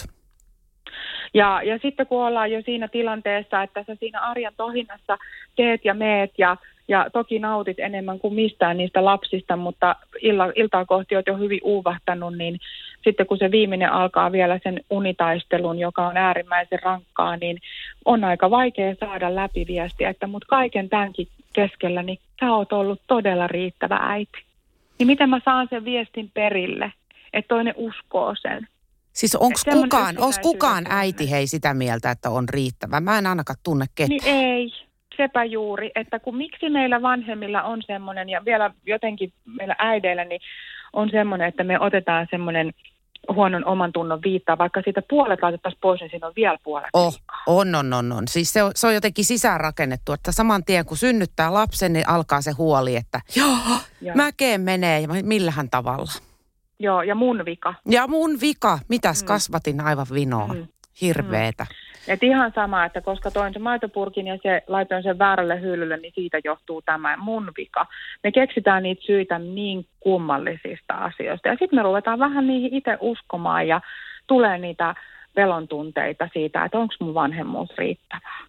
Ja, 1.34 1.62
ja 1.64 1.80
sitten 1.82 2.08
kun 2.08 2.26
ollaan 2.26 2.52
jo 2.52 2.62
siinä 2.62 2.88
tilanteessa, 2.88 3.64
että 3.64 3.84
sä 3.88 3.96
siinä 3.96 4.20
arjen 4.20 4.54
tohinnassa 4.58 5.18
teet 5.56 5.86
ja 5.86 5.94
meet 5.94 6.32
ja, 6.38 6.58
ja 6.88 7.10
toki 7.14 7.40
nautit 7.40 7.80
enemmän 7.80 8.20
kuin 8.20 8.34
mistään 8.34 8.78
niistä 8.78 9.06
lapsista, 9.06 9.56
mutta 9.56 9.96
illa, 10.22 10.52
iltaa 10.56 10.86
kohti 10.86 11.16
oot 11.16 11.28
jo 11.28 11.38
hyvin 11.38 11.60
uuvahtanut, 11.64 12.38
niin 12.38 12.60
sitten 13.04 13.28
kun 13.28 13.38
se 13.38 13.52
viimeinen 13.52 13.92
alkaa 13.92 14.32
vielä 14.32 14.60
sen 14.64 14.82
unitaistelun, 14.90 15.80
joka 15.80 16.08
on 16.08 16.18
äärimmäisen 16.18 16.80
rankkaa, 16.84 17.38
niin 17.38 17.58
on 18.06 18.24
aika 18.24 18.50
vaikea 18.50 18.96
saada 19.00 19.36
läpi 19.36 19.66
viestiä, 19.68 20.10
että 20.10 20.28
mut 20.28 20.46
kaiken 20.46 20.90
tämänkin 20.90 21.28
keskellä, 21.54 22.04
niin 22.04 22.20
sä 22.40 22.54
oot 22.54 22.74
ollut 22.74 23.02
todella 23.08 23.48
riittävä 23.48 24.00
äiti. 24.02 24.38
Niin 25.00 25.08
miten 25.08 25.30
mä 25.30 25.42
saan 25.46 25.68
sen 25.70 25.86
viestin 25.86 26.32
perille, 26.34 26.94
että 27.34 27.48
toinen 27.48 27.74
uskoo 27.78 28.36
sen? 28.42 28.68
Siis 29.14 29.36
onko 29.36 29.60
kukaan, 29.72 30.16
onks 30.20 30.40
kukaan 30.40 30.86
äiti 30.90 31.32
hei 31.32 31.48
sitä 31.48 31.74
mieltä, 31.74 32.12
että 32.12 32.30
on 32.30 32.50
riittävä? 32.50 33.00
Mä 33.00 33.18
en 33.18 33.28
ainakaan 33.28 33.60
tunne 33.64 33.86
ketään. 33.96 34.10
Niin 34.10 34.24
ei, 34.26 34.87
sepä 35.18 35.44
juuri, 35.44 35.92
että 35.96 36.20
kun 36.20 36.38
miksi 36.38 36.70
meillä 36.70 37.02
vanhemmilla 37.02 37.64
on 37.64 37.82
semmoinen 37.88 38.30
ja 38.30 38.46
vielä 38.46 38.72
jotenkin 38.86 39.34
meillä 39.58 39.76
äideillä 39.80 40.26
niin 40.26 40.42
on 40.94 41.10
semmoinen, 41.12 41.48
että 41.48 41.64
me 41.64 41.80
otetaan 41.80 42.28
semmoinen 42.32 42.72
huonon 43.36 43.66
oman 43.66 43.94
tunnon 43.94 44.20
viittaa, 44.24 44.58
vaikka 44.58 44.82
siitä 44.82 45.02
puolet 45.10 45.40
laitettaisiin 45.42 45.80
pois, 45.82 46.02
niin 46.02 46.10
siinä 46.10 46.28
on 46.28 46.34
vielä 46.36 46.58
puolet 46.64 46.90
Oh, 46.94 47.18
on, 47.48 47.76
on, 47.76 47.94
on, 47.94 48.12
on. 48.12 48.28
Siis 48.28 48.54
se 48.54 48.64
on, 48.64 48.72
se 48.76 48.88
on 48.88 48.94
jotenkin 48.94 49.26
sisäänrakennettu, 49.26 50.12
että 50.14 50.32
saman 50.32 50.64
tien 50.66 50.86
kun 50.86 50.98
synnyttää 50.98 51.54
lapsen, 51.54 51.94
niin 51.94 52.10
alkaa 52.10 52.42
se 52.42 52.52
huoli, 52.52 52.96
että 52.96 53.22
joo, 53.36 53.58
Joo. 54.02 54.16
mäkeen 54.16 54.62
menee 54.62 55.00
ja 55.00 55.08
millähän 55.24 55.70
tavalla. 55.70 56.12
Joo, 56.80 57.02
ja 57.02 57.16
mun 57.16 57.46
vika. 57.46 57.74
Ja 57.90 58.08
mun 58.08 58.32
vika, 58.42 58.80
mitäs 58.90 59.22
Mm. 59.24 59.28
kasvatin 59.28 59.82
aivan 59.82 60.06
vinoon. 60.14 60.58
Mm. 60.58 60.68
Hirveetä. 61.02 61.66
Et 62.08 62.24
ihan 62.24 62.52
sama, 62.56 62.86
että 62.86 63.02
koska 63.02 63.32
toin 63.32 63.54
sen 63.54 63.62
maitopurkin 63.62 64.28
ja 64.28 64.38
se 64.44 64.64
laitoin 64.68 65.04
sen 65.04 65.20
väärälle 65.20 65.62
hyllylle, 65.62 65.98
niin 65.98 66.14
siitä 66.16 66.40
johtuu 66.44 66.82
tämä 66.82 67.18
mun 67.18 67.52
vika. 67.58 67.86
Me 68.24 68.32
keksitään 68.32 68.84
niitä 68.84 69.02
syitä 69.06 69.40
niin 69.40 69.86
kummallisista 70.00 70.94
asioista. 70.94 71.48
Ja 71.48 71.56
sitten 71.60 71.80
me 71.80 71.84
ruvetaan 71.84 72.20
vähän 72.20 72.48
niihin 72.48 72.74
itse 72.74 72.98
uskomaan 73.00 73.68
ja 73.68 73.82
tulee 74.28 74.58
niitä 74.58 74.96
pelon 75.34 75.68
tunteita 75.68 76.30
siitä, 76.34 76.66
että 76.66 76.78
onko 76.78 76.94
mun 77.00 77.14
vanhemmuus 77.14 77.70
riittävää. 77.78 78.40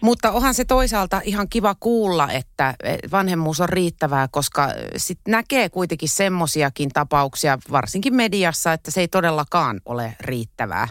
Mutta 0.00 0.32
onhan 0.32 0.54
se 0.54 0.64
toisaalta 0.64 1.20
ihan 1.24 1.48
kiva 1.48 1.74
kuulla, 1.80 2.28
että 2.32 2.74
eh, 2.84 2.98
vanhemmuus 3.12 3.60
on 3.60 3.68
riittävää, 3.68 4.28
koska 4.30 4.68
sit 4.96 5.18
näkee 5.28 5.68
kuitenkin 5.68 6.08
semmosiakin 6.08 6.88
tapauksia, 6.88 7.58
varsinkin 7.72 8.14
mediassa, 8.14 8.72
että 8.72 8.90
se 8.90 9.00
ei 9.00 9.08
todellakaan 9.08 9.80
ole 9.86 10.14
riittävää. 10.20 10.88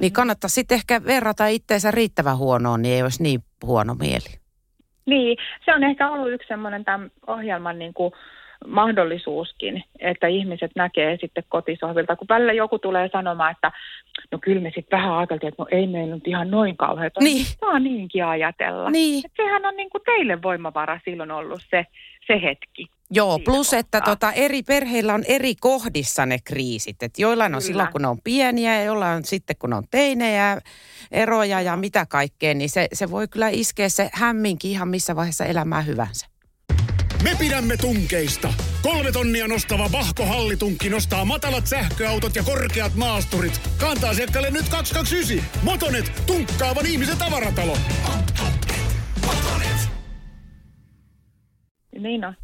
Niin 0.00 0.12
kannattaa 0.12 0.48
sitten 0.48 0.76
ehkä 0.76 1.04
verrata 1.04 1.46
itteensä 1.46 1.90
riittävän 1.90 2.38
huonoon, 2.38 2.82
niin 2.82 2.94
ei 2.94 3.02
olisi 3.02 3.22
niin 3.22 3.40
huono 3.62 3.94
mieli. 3.94 4.38
Niin, 5.06 5.38
se 5.64 5.74
on 5.74 5.84
ehkä 5.84 6.10
ollut 6.10 6.32
yksi 6.32 6.48
semmoinen 6.48 6.84
tämän 6.84 7.10
ohjelman 7.26 7.78
niin 7.78 7.94
kuin 7.94 8.12
mahdollisuuskin, 8.66 9.84
että 9.98 10.26
ihmiset 10.26 10.70
näkee 10.74 11.16
sitten 11.20 11.44
kotisohvilta, 11.48 12.16
kun 12.16 12.28
välillä 12.28 12.52
joku 12.52 12.78
tulee 12.78 13.08
sanomaan, 13.12 13.50
että 13.50 13.72
no 14.32 14.38
kyllä 14.38 14.60
me 14.60 14.72
sitten 14.74 14.98
vähän 14.98 15.18
ajateltiin, 15.18 15.48
että 15.48 15.62
no 15.62 15.68
ei 15.70 15.86
meillä 15.86 16.14
nyt 16.14 16.28
ihan 16.28 16.50
noin 16.50 16.76
kauheata. 16.76 17.20
Niin. 17.20 17.46
Saa 17.60 17.78
niinkin 17.78 18.24
ajatella. 18.24 18.90
Niin. 18.90 19.26
Et 19.26 19.32
sehän 19.36 19.66
on 19.66 19.76
niin 19.76 19.90
kuin 19.90 20.02
teille 20.04 20.42
voimavara 20.42 21.00
silloin 21.04 21.30
ollut 21.30 21.60
se, 21.70 21.86
se 22.26 22.42
hetki. 22.42 22.86
Joo, 23.10 23.38
plus 23.44 23.72
että 23.72 24.00
tota, 24.00 24.32
eri 24.32 24.62
perheillä 24.62 25.14
on 25.14 25.24
eri 25.28 25.54
kohdissa 25.60 26.26
ne 26.26 26.38
kriisit. 26.44 27.02
Et 27.02 27.18
joillain 27.18 27.54
on 27.54 27.60
Kyllä. 27.60 27.66
silloin, 27.66 27.88
kun 27.92 28.02
ne 28.02 28.08
on 28.08 28.18
pieniä 28.24 28.76
ja 28.76 28.84
jollain 28.84 29.16
on 29.16 29.24
sitten, 29.24 29.56
kun 29.58 29.72
on 29.72 29.84
teinejä, 29.90 30.58
eroja 31.10 31.60
ja 31.60 31.76
mitä 31.76 32.06
kaikkea, 32.06 32.54
niin 32.54 32.70
se, 32.70 32.88
se 32.92 33.10
voi 33.10 33.28
kyllä 33.28 33.48
iskeä 33.48 33.88
se 33.88 34.10
hämminkin 34.12 34.70
ihan 34.70 34.88
missä 34.88 35.16
vaiheessa 35.16 35.44
elämää 35.44 35.80
hyvänsä. 35.80 36.26
Me 37.22 37.36
pidämme 37.38 37.76
tunkeista. 37.76 38.54
Kolme 38.82 39.12
tonnia 39.12 39.48
nostava 39.48 39.92
Vahko 39.92 40.26
Hallitunkki 40.26 40.88
nostaa 40.88 41.24
matalat 41.24 41.66
sähköautot 41.66 42.36
ja 42.36 42.42
korkeat 42.42 42.94
maasturit. 42.94 43.60
Kantaa 43.78 44.10
asiakkaalle 44.10 44.50
nyt 44.50 44.68
229. 44.68 45.62
Motonet, 45.62 46.12
tunkkaavan 46.26 46.86
ihmisen 46.86 47.18
tavaratalo. 47.18 47.78
Niin 51.98 52.24
on. 52.24 52.34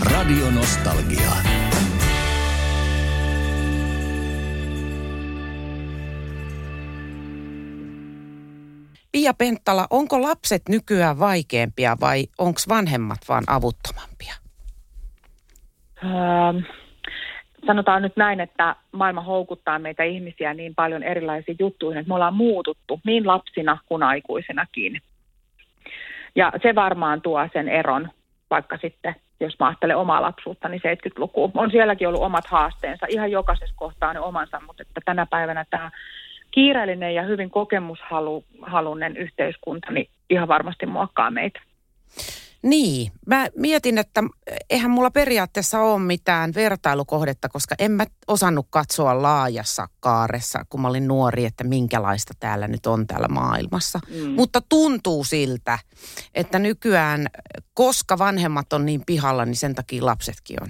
Radio 0.00 0.50
Nostalgia. 0.50 1.32
Pia 9.12 9.34
Penttala, 9.34 9.86
onko 9.90 10.22
lapset 10.22 10.62
nykyään 10.68 11.18
vaikeampia 11.18 11.96
vai 12.00 12.26
onko 12.38 12.60
vanhemmat 12.68 13.18
vaan 13.28 13.44
avuttomampia? 13.46 14.34
Ähm, 16.04 16.64
sanotaan 17.66 18.02
nyt 18.02 18.16
näin, 18.16 18.40
että 18.40 18.76
maailma 18.92 19.20
houkuttaa 19.20 19.78
meitä 19.78 20.02
ihmisiä 20.04 20.54
niin 20.54 20.74
paljon 20.74 21.02
erilaisiin 21.02 21.56
juttuihin, 21.60 21.98
että 21.98 22.08
me 22.08 22.14
ollaan 22.14 22.34
muututtu 22.34 23.00
niin 23.04 23.26
lapsina 23.26 23.78
kuin 23.86 24.02
aikuisinakin. 24.02 25.02
Ja 26.36 26.52
se 26.62 26.74
varmaan 26.74 27.22
tuo 27.22 27.48
sen 27.52 27.68
eron, 27.68 28.10
vaikka 28.50 28.78
sitten, 28.82 29.14
jos 29.40 29.58
mä 29.60 29.66
ajattelen 29.66 29.96
omaa 29.96 30.22
lapsuutta, 30.22 30.68
niin 30.68 30.82
70-luku. 30.84 31.50
On 31.54 31.70
sielläkin 31.70 32.08
ollut 32.08 32.22
omat 32.22 32.46
haasteensa, 32.46 33.06
ihan 33.08 33.30
jokaisessa 33.30 33.74
kohtaa 33.76 34.12
ne 34.12 34.20
omansa, 34.20 34.60
mutta 34.66 34.82
että 34.82 35.00
tänä 35.04 35.26
päivänä 35.26 35.64
tämä 35.70 35.90
kiireellinen 36.58 37.14
ja 37.14 37.22
hyvin 37.22 37.50
kokemushalunen 37.50 39.16
yhteiskunta, 39.16 39.92
niin 39.92 40.10
ihan 40.30 40.48
varmasti 40.48 40.86
muokkaa 40.86 41.30
meitä. 41.30 41.60
Niin, 42.62 43.12
mä 43.26 43.46
mietin, 43.56 43.98
että 43.98 44.22
eihän 44.70 44.90
mulla 44.90 45.10
periaatteessa 45.10 45.80
ole 45.80 45.98
mitään 45.98 46.50
vertailukohdetta, 46.54 47.48
koska 47.48 47.74
en 47.78 47.90
mä 47.90 48.04
osannut 48.28 48.66
katsoa 48.70 49.22
laajassa 49.22 49.86
kaaressa, 50.00 50.64
kun 50.70 50.80
mä 50.80 50.88
olin 50.88 51.08
nuori, 51.08 51.44
että 51.44 51.64
minkälaista 51.64 52.34
täällä 52.40 52.68
nyt 52.68 52.86
on 52.86 53.06
täällä 53.06 53.28
maailmassa. 53.28 54.00
Mm. 54.08 54.30
Mutta 54.30 54.60
tuntuu 54.68 55.24
siltä, 55.24 55.78
että 56.34 56.58
nykyään, 56.58 57.26
koska 57.74 58.18
vanhemmat 58.18 58.72
on 58.72 58.86
niin 58.86 59.02
pihalla, 59.06 59.44
niin 59.44 59.56
sen 59.56 59.74
takia 59.74 60.06
lapsetkin 60.06 60.62
on. 60.62 60.68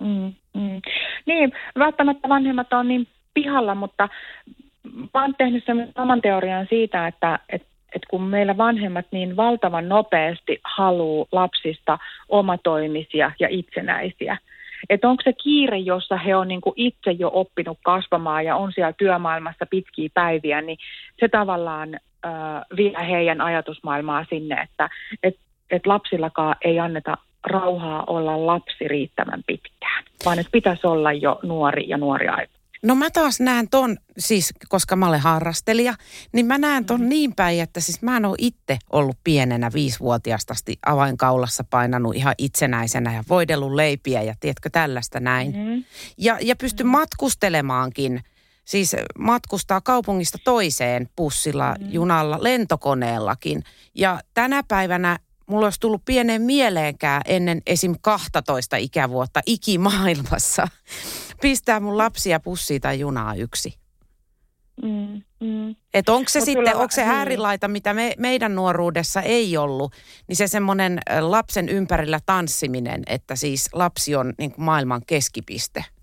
Mm, 0.00 0.34
mm. 0.60 0.80
Niin, 1.26 1.52
välttämättä 1.78 2.28
vanhemmat 2.28 2.72
on 2.72 2.88
niin 2.88 3.08
pihalla, 3.34 3.74
mutta 3.74 4.08
mä 5.14 5.22
oon 5.22 5.34
tehnyt 5.38 5.64
sen 5.66 5.92
oman 5.98 6.20
teorian 6.20 6.66
siitä, 6.70 7.06
että, 7.06 7.38
että 7.48 7.68
että 7.94 8.06
kun 8.10 8.22
meillä 8.22 8.56
vanhemmat 8.56 9.06
niin 9.10 9.36
valtavan 9.36 9.88
nopeasti 9.88 10.60
haluaa 10.64 11.26
lapsista 11.32 11.98
omatoimisia 12.28 13.32
ja 13.40 13.48
itsenäisiä, 13.50 14.38
että 14.90 15.08
onko 15.08 15.22
se 15.22 15.32
kiire, 15.32 15.78
jossa 15.78 16.16
he 16.16 16.36
on 16.36 16.48
niin 16.48 16.60
itse 16.76 17.10
jo 17.10 17.30
oppinut 17.34 17.78
kasvamaan 17.84 18.44
ja 18.44 18.56
on 18.56 18.72
siellä 18.72 18.92
työmaailmassa 18.92 19.66
pitkiä 19.66 20.08
päiviä, 20.14 20.60
niin 20.60 20.78
se 21.20 21.28
tavallaan 21.28 21.94
äh, 21.94 22.32
vie 22.76 22.92
heidän 23.08 23.40
ajatusmaailmaa 23.40 24.24
sinne, 24.30 24.60
että 24.62 24.88
et, 25.22 25.36
et 25.70 25.86
lapsillakaan 25.86 26.56
ei 26.64 26.80
anneta 26.80 27.16
rauhaa 27.44 28.04
olla 28.06 28.46
lapsi 28.46 28.88
riittävän 28.88 29.42
pitkään, 29.46 30.04
vaan 30.24 30.38
että 30.38 30.52
pitäisi 30.52 30.86
olla 30.86 31.12
jo 31.12 31.38
nuori 31.42 31.88
ja 31.88 31.98
nuori 31.98 32.28
aika. 32.28 32.57
No 32.82 32.94
mä 32.94 33.10
taas 33.10 33.40
näen 33.40 33.68
ton, 33.68 33.96
siis 34.18 34.52
koska 34.68 34.96
mä 34.96 35.08
olen 35.08 35.20
harrastelija, 35.20 35.94
niin 36.32 36.46
mä 36.46 36.58
näen 36.58 36.84
ton 36.84 37.00
mm. 37.00 37.08
niin 37.08 37.34
päin, 37.34 37.60
että 37.60 37.80
siis 37.80 38.02
mä 38.02 38.16
en 38.16 38.24
ole 38.24 38.36
itse 38.38 38.78
ollut 38.92 39.16
pienenä 39.24 39.70
viisivuotiaasta 39.74 40.54
avainkaulassa 40.86 41.64
painanut 41.64 42.16
ihan 42.16 42.34
itsenäisenä 42.38 43.14
ja 43.14 43.24
voidellut 43.28 43.74
leipiä 43.74 44.22
ja 44.22 44.34
tiedätkö 44.40 44.70
tällaista 44.70 45.20
näin. 45.20 45.56
Mm. 45.56 45.84
Ja, 46.18 46.38
ja 46.40 46.56
pysty 46.56 46.84
mm. 46.84 46.90
matkustelemaankin, 46.90 48.22
siis 48.64 48.96
matkustaa 49.18 49.80
kaupungista 49.80 50.38
toiseen 50.44 51.08
bussilla, 51.16 51.74
mm. 51.78 51.86
junalla, 51.90 52.38
lentokoneellakin. 52.40 53.64
Ja 53.94 54.20
tänä 54.34 54.62
päivänä 54.68 55.18
mulla 55.48 55.66
olisi 55.66 55.80
tullut 55.80 56.04
pieneen 56.04 56.42
mieleenkään 56.42 57.22
ennen 57.24 57.62
esim. 57.66 57.94
12 58.00 58.76
ikävuotta 58.76 59.40
ikimaailmassa 59.46 60.68
pistää 61.40 61.80
mun 61.80 61.98
lapsia 61.98 62.40
pussiin 62.40 62.80
tai 62.80 63.00
junaa 63.00 63.34
yksi. 63.34 63.74
Mm, 64.82 65.22
mm. 65.40 65.74
Että 65.94 66.12
onko 66.12 66.28
se 66.28 66.38
Mut 66.38 66.46
sitten, 66.46 66.76
onko 66.76 66.90
se 66.90 67.02
niin. 67.02 67.10
äärilaita, 67.10 67.68
mitä 67.68 67.94
me, 67.94 68.14
meidän 68.18 68.54
nuoruudessa 68.54 69.22
ei 69.22 69.56
ollut, 69.56 69.92
niin 70.28 70.36
se 70.36 70.46
semmoinen 70.46 70.98
lapsen 71.20 71.68
ympärillä 71.68 72.18
tanssiminen, 72.26 73.02
että 73.06 73.36
siis 73.36 73.70
lapsi 73.72 74.16
on 74.16 74.34
niin 74.38 74.52
kuin 74.52 74.64
maailman 74.64 75.02
keskipiste– 75.06 75.84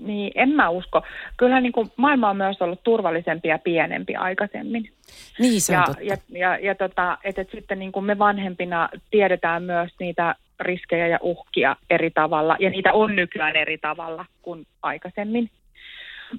niin 0.00 0.32
en 0.34 0.48
mä 0.48 0.68
usko. 0.68 1.02
Kyllähän 1.36 1.62
niin 1.62 1.72
kuin 1.72 1.92
maailma 1.96 2.30
on 2.30 2.36
myös 2.36 2.62
ollut 2.62 2.82
turvallisempi 2.82 3.48
ja 3.48 3.58
pienempi 3.58 4.16
aikaisemmin. 4.16 4.92
Niin 5.38 5.60
se 5.60 5.72
on 5.72 5.78
ja, 5.80 5.86
totta. 5.86 6.02
Ja, 6.02 6.16
ja, 6.28 6.58
ja 6.58 6.74
tota, 6.74 7.18
että 7.24 7.42
et 7.42 7.50
sitten 7.50 7.78
niin 7.78 7.92
kuin 7.92 8.04
me 8.04 8.18
vanhempina 8.18 8.88
tiedetään 9.10 9.62
myös 9.62 9.92
niitä 10.00 10.34
riskejä 10.60 11.06
ja 11.06 11.18
uhkia 11.22 11.76
eri 11.90 12.10
tavalla, 12.10 12.56
ja 12.60 12.70
niitä 12.70 12.92
on 12.92 13.16
nykyään 13.16 13.56
eri 13.56 13.78
tavalla 13.78 14.24
kuin 14.42 14.66
aikaisemmin. 14.82 15.50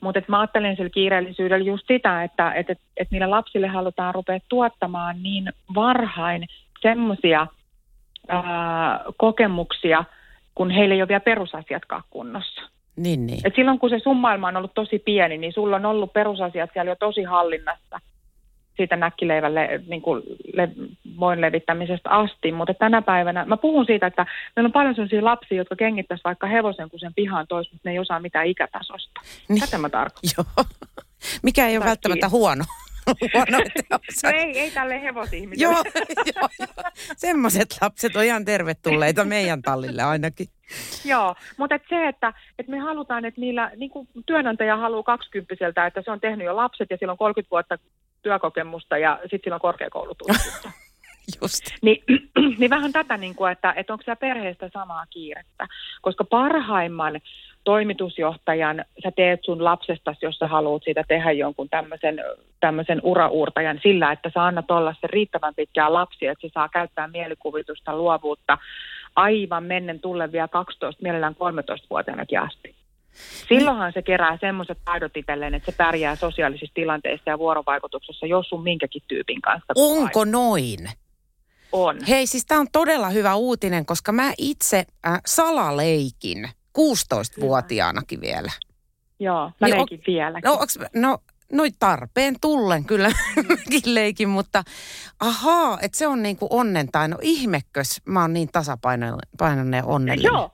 Mutta 0.01 0.21
mä 0.27 0.39
ajattelen 0.39 0.75
sillä 0.75 0.89
kiireellisyydellä 0.89 1.65
just 1.65 1.87
sitä, 1.87 2.23
että 2.23 2.51
et, 2.51 2.69
et, 2.69 2.79
et 2.97 3.11
niille 3.11 3.27
lapsille 3.27 3.67
halutaan 3.67 4.13
rupea 4.13 4.39
tuottamaan 4.49 5.23
niin 5.23 5.49
varhain 5.75 6.47
semmoisia 6.81 7.47
kokemuksia, 9.17 10.03
kun 10.55 10.71
heillä 10.71 10.95
ei 10.95 11.01
ole 11.01 11.07
vielä 11.07 11.19
perusasiatkaan 11.19 12.03
kunnossa. 12.09 12.61
Niin, 12.95 13.25
niin. 13.25 13.39
Et 13.43 13.55
silloin 13.55 13.79
kun 13.79 13.89
se 13.89 13.99
sun 13.99 14.17
maailma 14.17 14.47
on 14.47 14.57
ollut 14.57 14.73
tosi 14.73 14.99
pieni, 14.99 15.37
niin 15.37 15.53
sulla 15.53 15.75
on 15.75 15.85
ollut 15.85 16.13
perusasiat 16.13 16.69
siellä 16.73 16.91
jo 16.91 16.95
tosi 16.95 17.23
hallinnassa 17.23 17.99
siitä 18.77 18.95
näkkileivän 18.95 19.55
le, 19.55 19.81
niin 19.87 20.01
kuin 20.01 20.23
le, 20.53 20.69
voin 21.19 21.41
levittämisestä 21.41 22.09
asti. 22.09 22.51
Mutta 22.51 22.73
tänä 22.73 23.01
päivänä, 23.01 23.45
mä 23.45 23.57
puhun 23.57 23.85
siitä, 23.85 24.07
että 24.07 24.25
meillä 24.55 24.67
on 24.67 24.71
paljon 24.71 24.95
sellaisia 24.95 25.25
lapsia, 25.25 25.57
jotka 25.57 25.75
kengittäisi 25.75 26.23
vaikka 26.23 26.47
hevosen, 26.47 26.89
kun 26.89 26.99
sen 26.99 27.13
pihaan 27.13 27.47
tois, 27.47 27.71
mutta 27.71 27.89
ne 27.89 27.91
ei 27.91 27.99
osaa 27.99 28.19
mitään 28.19 28.47
ikätasosta. 28.47 29.21
Niin. 29.49 29.59
Tätä 29.59 29.77
mä 29.77 29.89
tarkoitan. 29.89 30.31
Joo. 30.37 30.65
Mikä 31.43 31.67
ei 31.67 31.77
ole 31.77 31.85
välttämättä 31.85 32.29
huono. 32.29 32.63
huono 33.33 33.57
no 34.23 34.29
ei, 34.33 34.59
ei 34.59 34.71
tälle 34.71 35.01
hevosihmiselle. 35.01 35.73
joo, 35.73 35.83
joo, 36.35 36.47
joo. 36.59 36.91
Semmoiset 37.17 37.77
lapset 37.81 38.15
on 38.15 38.23
ihan 38.23 38.45
tervetulleita 38.45 39.25
meidän 39.25 39.61
tallille 39.61 40.03
ainakin. 40.03 40.47
Joo, 41.05 41.35
mutta 41.57 41.75
et 41.75 41.83
se, 41.89 42.07
että 42.07 42.33
et 42.59 42.67
me 42.67 42.79
halutaan, 42.79 43.25
että 43.25 43.41
niillä, 43.41 43.71
niin 43.75 43.89
kuin 43.89 44.07
työnantaja 44.25 44.77
haluaa 44.77 45.03
kaksikymppiseltä, 45.03 45.85
että 45.85 46.01
se 46.05 46.11
on 46.11 46.19
tehnyt 46.19 46.45
jo 46.45 46.55
lapset 46.55 46.89
ja 46.89 46.97
sillä 46.97 47.11
on 47.11 47.17
30 47.17 47.51
vuotta 47.51 47.77
työkokemusta 48.21 48.97
ja 48.97 49.19
sitten 49.21 49.39
sillä 49.43 49.55
on 49.55 49.61
korkeakoulututkinto. 49.61 50.69
Just. 51.41 51.63
Ni, 51.81 52.03
niin 52.59 52.69
vähän 52.69 52.91
tätä, 52.91 53.17
niin 53.17 53.35
kuin, 53.35 53.51
että, 53.51 53.73
että 53.75 53.93
onko 53.93 54.03
se 54.05 54.15
perheestä 54.15 54.69
samaa 54.73 55.05
kiirettä. 55.09 55.67
Koska 56.01 56.23
parhaimman 56.23 57.21
toimitusjohtajan 57.63 58.85
sä 59.03 59.11
teet 59.15 59.39
sun 59.43 59.63
lapsesta, 59.63 60.15
jos 60.21 60.35
sä 60.35 60.47
haluat 60.47 60.83
siitä 60.83 61.03
tehdä 61.07 61.31
jonkun 61.31 61.69
tämmöisen, 61.69 62.23
tämmöisen 62.59 62.99
urauurtajan 63.03 63.79
sillä, 63.83 64.11
että 64.11 64.31
sä 64.33 64.45
annat 64.45 64.71
olla 64.71 64.95
se 65.01 65.07
riittävän 65.07 65.55
pitkää 65.55 65.93
lapsia, 65.93 66.31
että 66.31 66.47
se 66.47 66.51
saa 66.53 66.69
käyttää 66.69 67.07
mielikuvitusta, 67.07 67.97
luovuutta 67.97 68.57
aivan 69.15 69.63
mennen 69.63 69.99
tulle 69.99 70.31
vielä 70.31 70.47
12, 70.47 71.03
mielellään 71.03 71.35
13-vuotiaanakin 71.35 72.39
asti. 72.39 72.75
Silloinhan 73.47 73.93
se 73.93 74.01
kerää 74.01 74.37
semmoiset 74.41 74.77
taidot 74.85 75.17
itselleen, 75.17 75.53
että 75.53 75.71
se 75.71 75.77
pärjää 75.77 76.15
sosiaalisissa 76.15 76.73
tilanteissa 76.73 77.29
ja 77.29 77.39
vuorovaikutuksessa, 77.39 78.25
jos 78.25 78.49
sun 78.49 78.63
minkäkin 78.63 79.01
tyypin 79.07 79.41
kanssa. 79.41 79.73
Onko 79.75 80.25
noin? 80.25 80.79
On. 81.71 81.97
Hei, 82.09 82.27
siis 82.27 82.45
tämä 82.45 82.61
on 82.61 82.67
todella 82.71 83.09
hyvä 83.09 83.35
uutinen, 83.35 83.85
koska 83.85 84.11
mä 84.11 84.33
itse 84.37 84.85
äh, 85.07 85.21
salaleikin 85.25 86.49
16-vuotiaanakin 86.79 88.21
vielä. 88.21 88.51
Joo, 89.19 89.51
mä 89.61 89.67
niin 89.67 89.77
leikin 89.77 89.99
on, 89.99 90.03
vieläkin. 90.07 90.47
No, 90.47 90.53
onks, 90.53 90.79
no 90.95 91.17
noin 91.51 91.71
tarpeen 91.79 92.35
tullen 92.41 92.85
kyllä 92.85 93.09
mäkin 93.49 93.95
leikin, 93.95 94.29
mutta 94.29 94.63
ahaa, 95.19 95.77
että 95.81 95.97
se 95.97 96.07
on 96.07 96.23
niin 96.23 96.37
kuin 96.37 96.49
onnen 96.51 96.87
tai 96.91 97.07
no 97.07 97.17
ihmekös, 97.21 98.01
mä 98.05 98.21
oon 98.21 98.33
niin 98.33 98.49
tasapainoinen 98.51 99.73
ja 99.77 99.85
onnellinen. 99.85 100.33
Joo, 100.33 100.51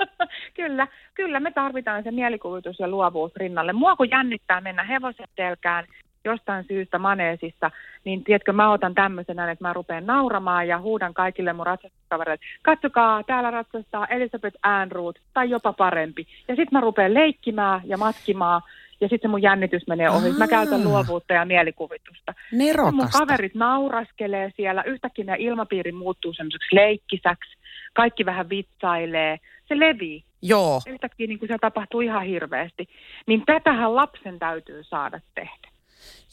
kyllä, 0.56 0.88
kyllä 1.14 1.40
me 1.40 1.50
tarvitaan 1.50 2.02
se 2.02 2.10
mielikuvitus 2.10 2.78
ja 2.78 2.88
luovuus 2.88 3.32
rinnalle. 3.36 3.72
Mua 3.72 3.96
kun 3.96 4.10
jännittää 4.10 4.60
mennä 4.60 4.84
hevosen 4.84 5.28
selkään 5.36 5.86
jostain 6.24 6.64
syystä 6.68 6.98
maneesissa, 6.98 7.70
niin 8.04 8.24
tiedätkö, 8.24 8.52
mä 8.52 8.72
otan 8.72 8.94
tämmöisenä, 8.94 9.50
että 9.50 9.64
mä 9.64 9.72
rupean 9.72 10.06
nauramaan 10.06 10.68
ja 10.68 10.78
huudan 10.78 11.14
kaikille 11.14 11.52
mun 11.52 11.66
ratsastuskavereille, 11.66 12.44
katsokaa, 12.62 13.22
täällä 13.22 13.50
ratsastaa 13.50 14.06
Elisabeth 14.06 14.56
Äänruut 14.62 15.18
tai 15.34 15.50
jopa 15.50 15.72
parempi. 15.72 16.26
Ja 16.48 16.56
sitten 16.56 16.72
mä 16.72 16.80
rupean 16.80 17.14
leikkimään 17.14 17.80
ja 17.84 17.96
matkimaan 17.96 18.62
ja 19.00 19.08
sitten 19.08 19.30
mun 19.30 19.42
jännitys 19.42 19.86
menee 19.86 20.10
ohi. 20.10 20.28
Aa. 20.28 20.38
Mä 20.38 20.48
käytän 20.48 20.84
luovuutta 20.84 21.32
ja 21.32 21.44
mielikuvitusta. 21.44 22.34
Nerokasta. 22.52 22.96
Mun 22.96 23.08
kaverit 23.12 23.54
nauraskelee 23.54 24.52
siellä, 24.56 24.82
yhtäkkiä 24.82 25.24
ne 25.24 25.36
ilmapiiri 25.38 25.92
muuttuu 25.92 26.32
semmoiseksi 26.32 26.74
leikkisäksi, 26.74 27.56
kaikki 27.92 28.26
vähän 28.26 28.48
vitsailee, 28.48 29.38
se 29.68 29.78
levii. 29.78 30.24
Joo. 30.42 30.80
Yhtäkkiä 30.86 31.26
niin 31.26 31.38
kuin 31.38 31.48
se 31.48 31.58
tapahtuu 31.60 32.00
ihan 32.00 32.26
hirveästi. 32.26 32.88
Niin 33.26 33.42
tätähän 33.46 33.96
lapsen 33.96 34.38
täytyy 34.38 34.82
saada 34.82 35.20
tehdä. 35.34 35.73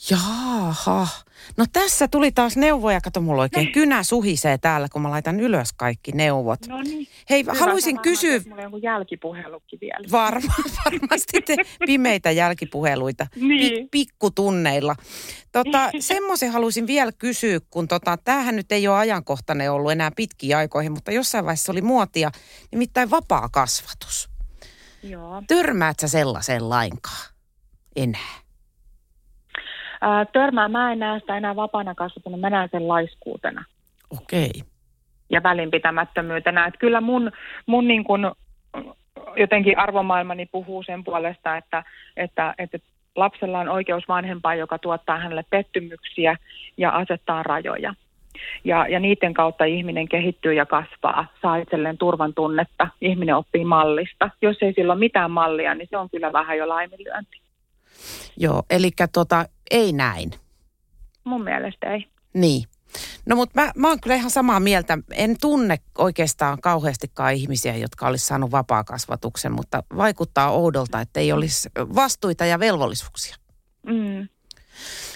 Jaaha. 0.10 1.08
No 1.58 1.66
tässä 1.74 2.08
tuli 2.08 2.32
taas 2.32 2.58
neuvoja. 2.58 3.02
Kato, 3.02 3.22
mulla 3.22 3.42
oikein 3.42 3.66
ne. 3.66 3.72
kynä 3.72 4.04
suhisee 4.04 4.58
täällä, 4.58 4.88
kun 4.92 5.02
mä 5.02 5.10
laitan 5.10 5.40
ylös 5.40 5.74
kaikki 5.74 6.12
neuvot. 6.12 6.68
No 6.68 6.82
niin. 6.82 7.08
Hei, 7.30 7.42
Hyvä 7.42 7.54
haluaisin 7.54 8.00
kysyä... 8.00 8.42
Mulla 8.50 8.64
on 8.66 8.82
jälkipuhelukin 8.82 9.80
vielä. 9.82 10.08
Varma, 10.12 10.54
varmasti 10.86 11.42
te 11.42 11.56
pimeitä 11.86 12.32
jälkipuheluita. 12.32 13.28
Niin. 13.36 13.90
pikkutunneilla. 13.90 14.96
Tota, 15.52 15.92
semmoisen 16.00 16.52
haluaisin 16.52 16.88
vielä 16.88 17.12
kysyä, 17.12 17.60
kun 17.70 17.88
tota, 17.88 18.18
tämähän 18.18 18.56
nyt 18.56 18.72
ei 18.72 18.88
ole 18.88 18.98
ajankohtainen 18.98 19.72
ollut 19.72 19.92
enää 19.92 20.12
pitkiä 20.16 20.58
aikoihin, 20.58 20.92
mutta 20.92 21.12
jossain 21.12 21.46
vaiheessa 21.46 21.72
oli 21.72 21.82
muotia, 21.82 22.32
nimittäin 22.72 23.10
vapaa 23.10 23.50
kasvatus. 23.50 24.30
Joo. 25.04 25.44
Törmäät 25.48 26.00
sä 26.00 26.08
sellaisen 26.08 26.70
lainkaan? 26.70 27.32
Enää. 27.96 28.41
Ää, 30.02 30.26
törmää, 30.26 30.68
mä 30.68 30.92
en 30.92 31.00
näe 31.00 31.20
sitä 31.20 31.38
enää 31.38 31.56
vapaana 31.56 31.96
kasvatuna, 31.96 32.38
mä 32.38 32.50
näen 32.50 32.70
sen 32.72 32.88
laiskuutena. 32.88 33.66
Okei. 34.10 34.52
Okay. 34.56 34.72
Ja 35.30 35.44
välinpitämättömyytenä. 35.44 36.66
Että 36.66 36.80
kyllä 36.80 37.02
mun, 37.02 37.32
mun 37.66 37.88
niin 37.88 38.04
kun, 38.04 38.32
jotenkin 39.36 39.78
arvomaailmani 39.78 40.46
puhuu 40.46 40.84
sen 40.84 41.04
puolesta, 41.04 41.58
että, 41.58 41.84
että, 42.18 42.56
että 42.58 42.78
lapsella 43.16 43.60
on 43.60 43.70
oikeus 43.70 44.04
vanhempaan, 44.08 44.58
joka 44.58 44.78
tuottaa 44.78 45.20
hänelle 45.20 45.46
pettymyksiä 45.50 46.36
ja 46.78 46.90
asettaa 46.90 47.44
rajoja. 47.44 47.94
Ja, 48.64 48.88
ja 48.88 49.00
niiden 49.00 49.34
kautta 49.34 49.66
ihminen 49.66 50.08
kehittyy 50.08 50.54
ja 50.54 50.66
kasvaa, 50.66 51.28
saa 51.42 51.56
itselleen 51.56 51.98
turvan 51.98 52.34
tunnetta, 52.34 52.88
ihminen 53.02 53.36
oppii 53.36 53.66
mallista. 53.66 54.30
Jos 54.42 54.58
ei 54.62 54.74
sillä 54.74 54.94
ole 54.94 55.00
mitään 55.00 55.32
mallia, 55.32 55.76
niin 55.76 55.88
se 55.90 55.98
on 55.98 56.10
kyllä 56.10 56.34
vähän 56.34 56.58
jo 56.58 56.70
laiminlyönti. 56.70 57.42
Joo, 58.38 58.64
eli 58.70 58.90
tota, 59.14 59.46
ei 59.72 59.94
näin. 59.94 60.32
Mun 61.24 61.44
mielestä 61.44 61.94
ei. 61.94 62.08
Niin. 62.34 62.64
No 63.26 63.36
mutta 63.36 63.62
mä, 63.62 63.72
mä 63.76 63.88
oon 63.88 64.00
kyllä 64.02 64.16
ihan 64.16 64.32
samaa 64.32 64.60
mieltä. 64.60 64.98
En 65.12 65.36
tunne 65.42 65.78
oikeastaan 65.98 66.62
kauheastikaan 66.62 67.34
ihmisiä, 67.34 67.76
jotka 67.76 68.08
olisi 68.08 68.26
saanut 68.26 68.52
vapaa-kasvatuksen, 68.52 69.52
mutta 69.52 69.84
vaikuttaa 69.98 70.52
oudolta, 70.52 71.02
että 71.02 71.20
ei 71.20 71.32
olisi 71.32 71.70
vastuita 71.78 72.46
ja 72.46 72.60
velvollisuuksia. 72.60 73.36
Mm. 73.86 74.28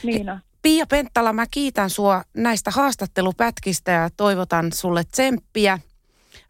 Niin 0.03 0.29
on. 0.29 0.39
Pia 0.61 0.85
Penttala, 0.85 1.33
mä 1.33 1.45
kiitän 1.51 1.89
sua 1.89 2.23
näistä 2.33 2.71
haastattelupätkistä 2.71 3.91
ja 3.91 4.09
toivotan 4.17 4.73
sulle 4.73 5.03
tsemppiä. 5.03 5.79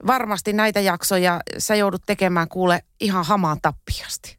Varmasti 0.08 0.54
näitä 0.54 0.80
jaksoja 0.80 1.42
sä 1.58 1.76
joudut 1.76 2.02
tekemään 2.06 2.48
kuule 2.48 2.84
ihan 3.00 3.26
hamaan 3.26 3.58
tappiasti. 3.62 4.38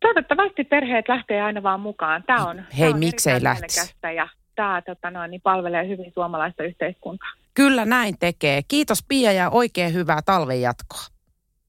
Toivottavasti 0.00 0.64
perheet 0.64 1.08
lähtee 1.08 1.42
aina 1.42 1.62
vaan 1.62 1.80
mukaan. 1.80 2.22
Tämä 2.26 2.46
on, 2.46 2.56
Hei, 2.56 2.88
tää 2.88 2.94
on 2.94 2.98
miksei 2.98 3.42
lähtisi? 3.42 3.94
Ja 4.16 4.28
tämä 4.54 4.82
tota, 4.82 5.10
noin, 5.10 5.30
niin 5.30 5.40
palvelee 5.40 5.88
hyvin 5.88 6.12
suomalaista 6.14 6.62
yhteiskuntaa. 6.64 7.28
Kyllä 7.54 7.84
näin 7.84 8.18
tekee. 8.18 8.62
Kiitos 8.68 9.04
Pia 9.08 9.32
ja 9.32 9.50
oikein 9.50 9.94
hyvää 9.94 10.20
talven 10.24 10.60
jatkoa. 10.60 11.02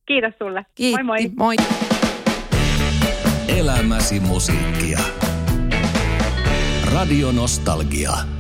Kiitos 0.06 0.34
sulle. 0.40 0.66
Kiitti. 0.76 1.04
Moi 1.04 1.30
moi. 1.38 1.56
moi. 1.56 1.56
Elämäsi 3.60 4.20
musiikkia. 4.20 5.00
Radio 6.94 7.32
Nostalgia. 7.32 8.39